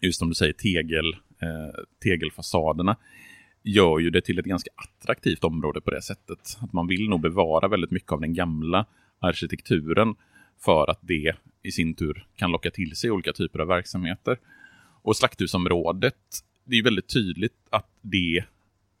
just 0.00 0.18
som 0.18 0.28
du 0.28 0.34
säger, 0.34 0.52
tegel, 0.52 1.12
eh, 1.42 1.84
tegelfasaderna 2.02 2.96
gör 3.62 3.98
ju 3.98 4.10
det 4.10 4.20
till 4.20 4.38
ett 4.38 4.44
ganska 4.44 4.70
attraktivt 4.76 5.44
område 5.44 5.80
på 5.80 5.90
det 5.90 6.02
sättet. 6.02 6.58
Att 6.60 6.72
man 6.72 6.86
vill 6.86 7.08
nog 7.08 7.20
bevara 7.20 7.68
väldigt 7.68 7.90
mycket 7.90 8.12
av 8.12 8.20
den 8.20 8.34
gamla 8.34 8.86
arkitekturen 9.18 10.14
för 10.60 10.90
att 10.90 10.98
det 11.00 11.32
i 11.62 11.72
sin 11.72 11.94
tur 11.94 12.26
kan 12.36 12.50
locka 12.50 12.70
till 12.70 12.96
sig 12.96 13.10
olika 13.10 13.32
typer 13.32 13.58
av 13.58 13.66
verksamheter. 13.66 14.38
Och 15.02 15.16
slakthusområdet, 15.16 16.16
det 16.64 16.76
är 16.76 16.84
väldigt 16.84 17.08
tydligt 17.08 17.56
att 17.70 17.88
det 18.00 18.44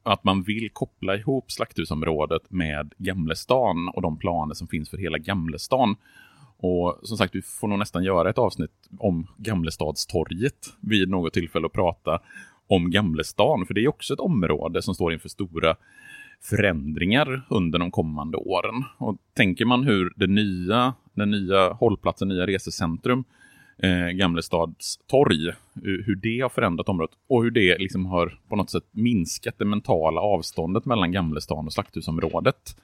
att 0.02 0.24
man 0.24 0.42
vill 0.42 0.70
koppla 0.70 1.16
ihop 1.16 1.52
slakthusområdet 1.52 2.50
med 2.50 2.94
Gamlestan 2.98 3.88
och 3.88 4.02
de 4.02 4.18
planer 4.18 4.54
som 4.54 4.68
finns 4.68 4.90
för 4.90 4.98
hela 4.98 5.18
Gamlestan. 5.18 5.96
Och 6.56 7.00
som 7.02 7.16
sagt, 7.16 7.34
vi 7.34 7.42
får 7.42 7.68
nog 7.68 7.78
nästan 7.78 8.04
göra 8.04 8.30
ett 8.30 8.38
avsnitt 8.38 8.88
om 8.98 9.26
Gamlestadstorget 9.36 10.74
vid 10.80 11.08
något 11.08 11.32
tillfälle 11.32 11.66
och 11.66 11.72
prata 11.72 12.20
om 12.66 12.90
Gamlestan, 12.90 13.66
för 13.66 13.74
det 13.74 13.80
är 13.80 13.88
också 13.88 14.14
ett 14.14 14.20
område 14.20 14.82
som 14.82 14.94
står 14.94 15.12
inför 15.12 15.28
stora 15.28 15.76
förändringar 16.42 17.42
under 17.50 17.78
de 17.78 17.90
kommande 17.90 18.36
åren. 18.36 18.84
Och 18.98 19.16
tänker 19.34 19.64
man 19.64 19.84
hur 19.84 20.12
det 20.16 20.26
nya, 20.26 20.94
den 21.14 21.30
nya 21.30 21.72
hållplatsen, 21.72 22.28
nya 22.28 22.46
resecentrum, 22.46 23.24
eh, 23.82 24.08
Gamlestads 24.08 24.96
torg, 25.06 25.48
eh, 25.48 25.54
hur 25.74 26.14
det 26.14 26.40
har 26.40 26.48
förändrat 26.48 26.88
området 26.88 27.16
och 27.28 27.42
hur 27.42 27.50
det 27.50 27.78
liksom 27.78 28.06
har 28.06 28.38
på 28.48 28.56
något 28.56 28.70
sätt 28.70 28.84
minskat 28.90 29.54
det 29.58 29.64
mentala 29.64 30.20
avståndet 30.20 30.84
mellan 30.84 31.12
Gamlestan 31.12 31.66
och 31.66 31.72
Slakthusområdet. 31.72 32.76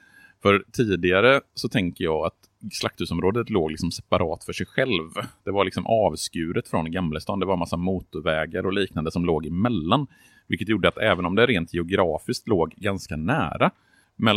För 0.42 0.64
tidigare 0.72 1.40
så 1.54 1.68
tänker 1.68 2.04
jag 2.04 2.26
att 2.26 2.72
slakthusområdet 2.72 3.50
låg 3.50 3.70
liksom 3.70 3.90
separat 3.90 4.44
för 4.44 4.52
sig 4.52 4.66
själv. 4.66 5.10
Det 5.44 5.50
var 5.50 5.64
liksom 5.64 5.86
avskuret 5.86 6.68
från 6.68 6.90
Gamlestan. 6.90 7.40
Det 7.40 7.46
var 7.46 7.52
en 7.52 7.58
massa 7.58 7.76
motorvägar 7.76 8.66
och 8.66 8.72
liknande 8.72 9.10
som 9.10 9.24
låg 9.24 9.46
emellan. 9.46 10.06
Vilket 10.46 10.68
gjorde 10.68 10.88
att 10.88 10.98
även 10.98 11.26
om 11.26 11.34
det 11.34 11.46
rent 11.46 11.74
geografiskt 11.74 12.48
låg 12.48 12.74
ganska 12.76 13.16
nära, 13.16 13.70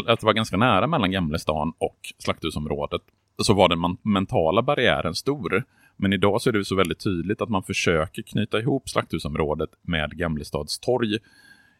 att 0.07 0.19
det 0.19 0.25
var 0.25 0.33
ganska 0.33 0.57
nära 0.57 0.87
mellan 0.87 1.11
Gamlestan 1.11 1.73
och 1.77 1.99
slakthusområdet, 2.17 3.01
så 3.37 3.53
var 3.53 3.69
den 3.69 3.97
mentala 4.13 4.61
barriären 4.61 5.15
stor. 5.15 5.63
Men 5.97 6.13
idag 6.13 6.41
så 6.41 6.49
är 6.49 6.53
det 6.53 6.65
så 6.65 6.75
väldigt 6.75 7.03
tydligt 7.03 7.41
att 7.41 7.49
man 7.49 7.63
försöker 7.63 8.21
knyta 8.21 8.59
ihop 8.59 8.89
slakthusområdet 8.89 9.69
med 9.81 10.17
Gamlestads 10.17 10.79
torg 10.79 11.17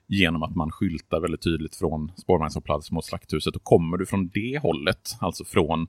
genom 0.07 0.43
att 0.43 0.55
man 0.55 0.71
skyltar 0.71 1.19
väldigt 1.19 1.41
tydligt 1.41 1.75
från 1.75 2.11
spårvagnshållplats 2.17 2.91
mot 2.91 3.05
Slakthuset. 3.05 3.55
Och 3.55 3.63
kommer 3.63 3.97
du 3.97 4.05
från 4.05 4.27
det 4.27 4.59
hållet, 4.61 5.15
alltså 5.19 5.45
från 5.45 5.87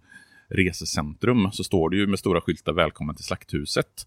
resecentrum, 0.49 1.53
så 1.53 1.65
står 1.65 1.91
det 1.91 1.97
ju 1.97 2.07
med 2.07 2.19
stora 2.19 2.41
skyltar 2.41 2.73
Välkommen 2.73 3.17
till 3.17 3.25
Slakthuset. 3.25 4.07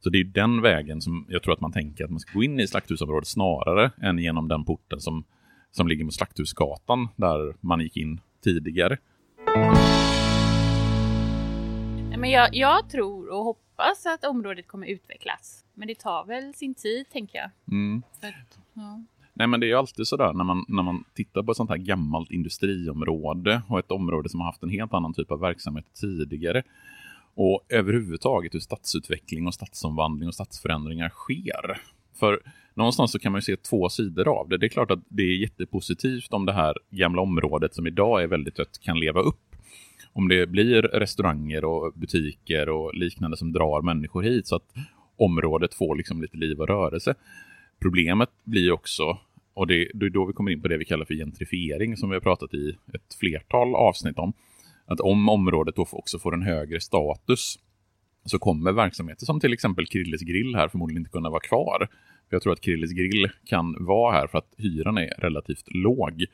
Så 0.00 0.10
det 0.10 0.18
är 0.18 0.24
den 0.24 0.62
vägen 0.62 1.00
som 1.00 1.26
jag 1.28 1.42
tror 1.42 1.54
att 1.54 1.60
man 1.60 1.72
tänker 1.72 2.04
att 2.04 2.10
man 2.10 2.20
ska 2.20 2.32
gå 2.32 2.42
in 2.42 2.60
i 2.60 2.66
slakthusområdet 2.66 3.28
snarare 3.28 3.90
än 4.02 4.18
genom 4.18 4.48
den 4.48 4.64
porten 4.64 5.00
som, 5.00 5.24
som 5.70 5.88
ligger 5.88 6.04
mot 6.04 6.14
Slakthusgatan 6.14 7.08
där 7.16 7.54
man 7.60 7.80
gick 7.80 7.96
in 7.96 8.20
tidigare. 8.44 8.98
Men 12.18 12.30
jag, 12.30 12.48
jag 12.52 12.90
tror 12.90 13.30
och 13.30 13.44
hoppas 13.44 14.06
att 14.06 14.24
området 14.24 14.68
kommer 14.68 14.86
utvecklas. 14.86 15.64
Men 15.74 15.88
det 15.88 15.98
tar 15.98 16.24
väl 16.24 16.54
sin 16.54 16.74
tid, 16.74 17.10
tänker 17.10 17.38
jag. 17.38 17.50
Mm. 17.70 18.02
Att, 18.20 18.58
ja. 18.74 19.04
Nej, 19.32 19.46
men 19.46 19.60
det 19.60 19.66
är 19.66 19.68
ju 19.68 19.74
alltid 19.74 20.06
sådär 20.06 20.32
när 20.32 20.44
man, 20.44 20.64
när 20.68 20.82
man 20.82 21.04
tittar 21.14 21.42
på 21.42 21.50
ett 21.50 21.56
sånt 21.56 21.70
här 21.70 21.76
gammalt 21.76 22.30
industriområde 22.30 23.62
och 23.68 23.78
ett 23.78 23.90
område 23.90 24.28
som 24.28 24.40
har 24.40 24.46
haft 24.46 24.62
en 24.62 24.70
helt 24.70 24.94
annan 24.94 25.14
typ 25.14 25.30
av 25.30 25.40
verksamhet 25.40 25.84
tidigare. 25.94 26.62
Och 27.40 27.64
överhuvudtaget 27.68 28.54
hur 28.54 28.60
stadsutveckling 28.60 29.46
och 29.46 29.54
stadsomvandling 29.54 30.28
och 30.28 30.34
stadsförändringar 30.34 31.08
sker. 31.08 31.80
För 32.14 32.40
någonstans 32.74 33.12
så 33.12 33.18
kan 33.18 33.32
man 33.32 33.38
ju 33.38 33.42
se 33.42 33.56
två 33.56 33.88
sidor 33.88 34.28
av 34.28 34.48
det. 34.48 34.58
Det 34.58 34.66
är 34.66 34.68
klart 34.68 34.90
att 34.90 34.98
det 35.08 35.22
är 35.22 35.36
jättepositivt 35.36 36.32
om 36.32 36.46
det 36.46 36.52
här 36.52 36.74
gamla 36.90 37.22
området 37.22 37.74
som 37.74 37.86
idag 37.86 38.22
är 38.22 38.26
väldigt 38.26 38.56
dött 38.56 38.80
kan 38.82 39.00
leva 39.00 39.20
upp. 39.20 39.56
Om 40.12 40.28
det 40.28 40.46
blir 40.46 40.82
restauranger 40.82 41.64
och 41.64 41.92
butiker 41.92 42.68
och 42.68 42.94
liknande 42.94 43.36
som 43.36 43.52
drar 43.52 43.82
människor 43.82 44.22
hit 44.22 44.46
så 44.46 44.56
att 44.56 44.74
området 45.16 45.74
får 45.74 45.96
liksom 45.96 46.22
lite 46.22 46.36
liv 46.36 46.60
och 46.60 46.68
rörelse. 46.68 47.14
Problemet 47.80 48.30
blir 48.44 48.72
också 48.72 49.18
och 49.54 49.66
det, 49.66 49.82
är 49.82 50.10
då 50.10 50.24
vi 50.24 50.32
kommer 50.32 50.50
in 50.50 50.62
på 50.62 50.68
det 50.68 50.76
vi 50.76 50.84
kallar 50.84 51.04
för 51.04 51.14
gentrifiering 51.14 51.96
som 51.96 52.08
vi 52.10 52.16
har 52.16 52.20
pratat 52.20 52.54
i 52.54 52.76
ett 52.94 53.14
flertal 53.20 53.74
avsnitt 53.74 54.18
om. 54.18 54.32
Att 54.88 55.00
om 55.00 55.28
området 55.28 55.76
då 55.76 55.86
också 55.92 56.18
får 56.18 56.34
en 56.34 56.42
högre 56.42 56.80
status 56.80 57.58
så 58.24 58.38
kommer 58.38 58.72
verksamheter 58.72 59.26
som 59.26 59.40
till 59.40 59.52
exempel 59.52 59.86
Krilles 59.86 60.20
grill 60.20 60.54
här 60.54 60.68
förmodligen 60.68 61.00
inte 61.00 61.10
kunna 61.10 61.30
vara 61.30 61.40
kvar. 61.40 61.88
För 62.28 62.36
jag 62.36 62.42
tror 62.42 62.52
att 62.52 62.60
Krilles 62.60 62.92
grill 62.92 63.30
kan 63.44 63.84
vara 63.84 64.12
här 64.12 64.26
för 64.26 64.38
att 64.38 64.54
hyran 64.58 64.98
är 64.98 65.14
relativt 65.18 65.74
låg. 65.74 66.24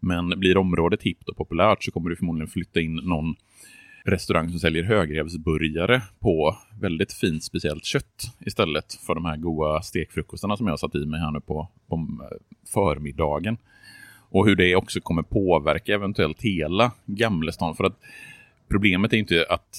Men 0.00 0.28
blir 0.28 0.56
området 0.56 1.02
hippt 1.02 1.28
och 1.28 1.36
populärt 1.36 1.84
så 1.84 1.90
kommer 1.90 2.10
du 2.10 2.16
förmodligen 2.16 2.48
flytta 2.48 2.80
in 2.80 2.94
någon 2.94 3.34
restaurang 4.04 4.50
som 4.50 4.58
säljer 4.58 4.82
högrevsburgare 4.82 6.02
på 6.18 6.56
väldigt 6.80 7.12
fint 7.12 7.44
speciellt 7.44 7.84
kött 7.84 8.36
istället 8.46 8.94
för 9.06 9.14
de 9.14 9.24
här 9.24 9.36
goda 9.36 9.82
stekfrukostarna 9.82 10.56
som 10.56 10.66
jag 10.66 10.78
satt 10.78 10.94
i 10.94 11.06
mig 11.06 11.20
här 11.20 11.30
nu 11.30 11.40
på, 11.40 11.68
på 11.88 11.96
eh, 11.96 12.36
förmiddagen. 12.72 13.58
Och 14.30 14.46
hur 14.46 14.56
det 14.56 14.76
också 14.76 15.00
kommer 15.00 15.22
påverka 15.22 15.94
eventuellt 15.94 16.42
hela 16.42 16.92
Gamlestan. 17.06 17.74
För 17.74 17.84
att 17.84 18.00
problemet 18.68 19.12
är 19.12 19.16
inte 19.16 19.46
att 19.48 19.78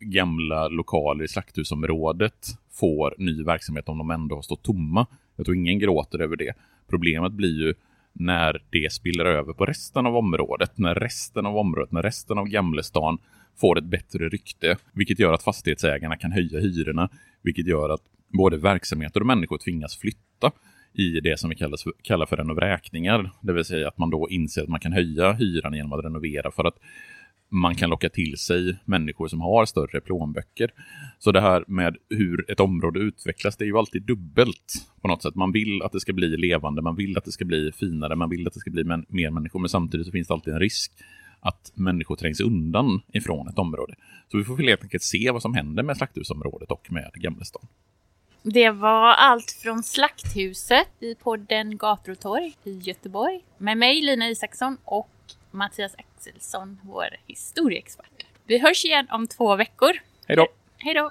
gamla 0.00 0.68
lokaler 0.68 1.24
i 1.24 1.28
slakthusområdet 1.28 2.58
får 2.72 3.14
ny 3.18 3.42
verksamhet 3.42 3.88
om 3.88 3.98
de 3.98 4.10
ändå 4.10 4.34
har 4.34 4.42
stått 4.42 4.62
tomma. 4.62 5.06
Jag 5.36 5.46
tror 5.46 5.56
ingen 5.56 5.78
gråter 5.78 6.18
över 6.18 6.36
det. 6.36 6.52
Problemet 6.88 7.32
blir 7.32 7.66
ju 7.66 7.74
när 8.12 8.62
det 8.70 8.92
spiller 8.92 9.24
över 9.24 9.52
på 9.52 9.66
resten 9.66 10.06
av 10.06 10.16
området, 10.16 10.78
när 10.78 10.94
resten 10.94 11.46
av 11.46 11.56
området, 11.56 11.92
när 11.92 12.02
resten 12.02 12.38
av 12.38 12.46
Gamlestan 12.46 13.18
får 13.56 13.78
ett 13.78 13.84
bättre 13.84 14.28
rykte, 14.28 14.76
vilket 14.92 15.18
gör 15.18 15.32
att 15.32 15.42
fastighetsägarna 15.42 16.16
kan 16.16 16.32
höja 16.32 16.60
hyrorna, 16.60 17.08
vilket 17.42 17.66
gör 17.66 17.88
att 17.88 18.02
både 18.28 18.56
verksamheter 18.56 19.20
och 19.20 19.26
människor 19.26 19.58
tvingas 19.58 19.96
flytta 19.96 20.52
i 20.96 21.20
det 21.20 21.40
som 21.40 21.50
vi 21.50 21.56
kallar, 21.56 21.78
kallar 22.02 22.26
för 22.26 22.36
renovräkningar. 22.36 23.30
Det 23.40 23.52
vill 23.52 23.64
säga 23.64 23.88
att 23.88 23.98
man 23.98 24.10
då 24.10 24.28
inser 24.30 24.62
att 24.62 24.68
man 24.68 24.80
kan 24.80 24.92
höja 24.92 25.32
hyran 25.32 25.74
genom 25.74 25.92
att 25.92 26.04
renovera 26.04 26.50
för 26.50 26.64
att 26.64 26.78
man 27.48 27.74
kan 27.74 27.90
locka 27.90 28.08
till 28.08 28.38
sig 28.38 28.76
människor 28.84 29.28
som 29.28 29.40
har 29.40 29.64
större 29.66 30.00
plånböcker. 30.00 30.70
Så 31.18 31.32
det 31.32 31.40
här 31.40 31.64
med 31.66 31.96
hur 32.10 32.50
ett 32.50 32.60
område 32.60 33.00
utvecklas, 33.00 33.56
det 33.56 33.64
är 33.64 33.66
ju 33.66 33.78
alltid 33.78 34.02
dubbelt 34.02 34.86
på 35.02 35.08
något 35.08 35.22
sätt. 35.22 35.34
Man 35.34 35.52
vill 35.52 35.82
att 35.82 35.92
det 35.92 36.00
ska 36.00 36.12
bli 36.12 36.36
levande, 36.36 36.82
man 36.82 36.96
vill 36.96 37.18
att 37.18 37.24
det 37.24 37.32
ska 37.32 37.44
bli 37.44 37.72
finare, 37.72 38.16
man 38.16 38.30
vill 38.30 38.46
att 38.46 38.54
det 38.54 38.60
ska 38.60 38.70
bli 38.70 38.84
mer 39.08 39.30
människor, 39.30 39.60
men 39.60 39.68
samtidigt 39.68 40.06
så 40.06 40.12
finns 40.12 40.28
det 40.28 40.34
alltid 40.34 40.54
en 40.54 40.60
risk 40.60 40.92
att 41.40 41.72
människor 41.74 42.16
trängs 42.16 42.40
undan 42.40 43.00
ifrån 43.12 43.48
ett 43.48 43.58
område. 43.58 43.94
Så 44.30 44.38
vi 44.38 44.44
får 44.44 44.58
helt 44.58 44.82
enkelt 44.82 45.02
se 45.02 45.30
vad 45.30 45.42
som 45.42 45.54
händer 45.54 45.82
med 45.82 45.96
slakthusområdet 45.96 46.70
och 46.70 46.92
med 46.92 47.10
Gamlestan. 47.14 47.66
Det 48.48 48.70
var 48.70 49.12
allt 49.12 49.50
från 49.50 49.82
Slakthuset 49.82 50.88
i 51.00 51.14
podden 51.14 51.76
Gator 51.76 52.12
och 52.12 52.20
torg 52.20 52.56
i 52.64 52.78
Göteborg 52.78 53.44
med 53.58 53.78
mig 53.78 54.00
Lina 54.00 54.28
Isaksson 54.28 54.78
och 54.84 55.10
Mattias 55.50 55.94
Axelsson, 55.98 56.80
vår 56.82 57.06
historieexpert. 57.26 58.26
Vi 58.44 58.58
hörs 58.58 58.84
igen 58.84 59.06
om 59.10 59.26
två 59.26 59.56
veckor. 59.56 59.90
Hej 60.26 60.36
då! 60.36 60.48
Hej 60.78 60.94
då! 60.94 61.10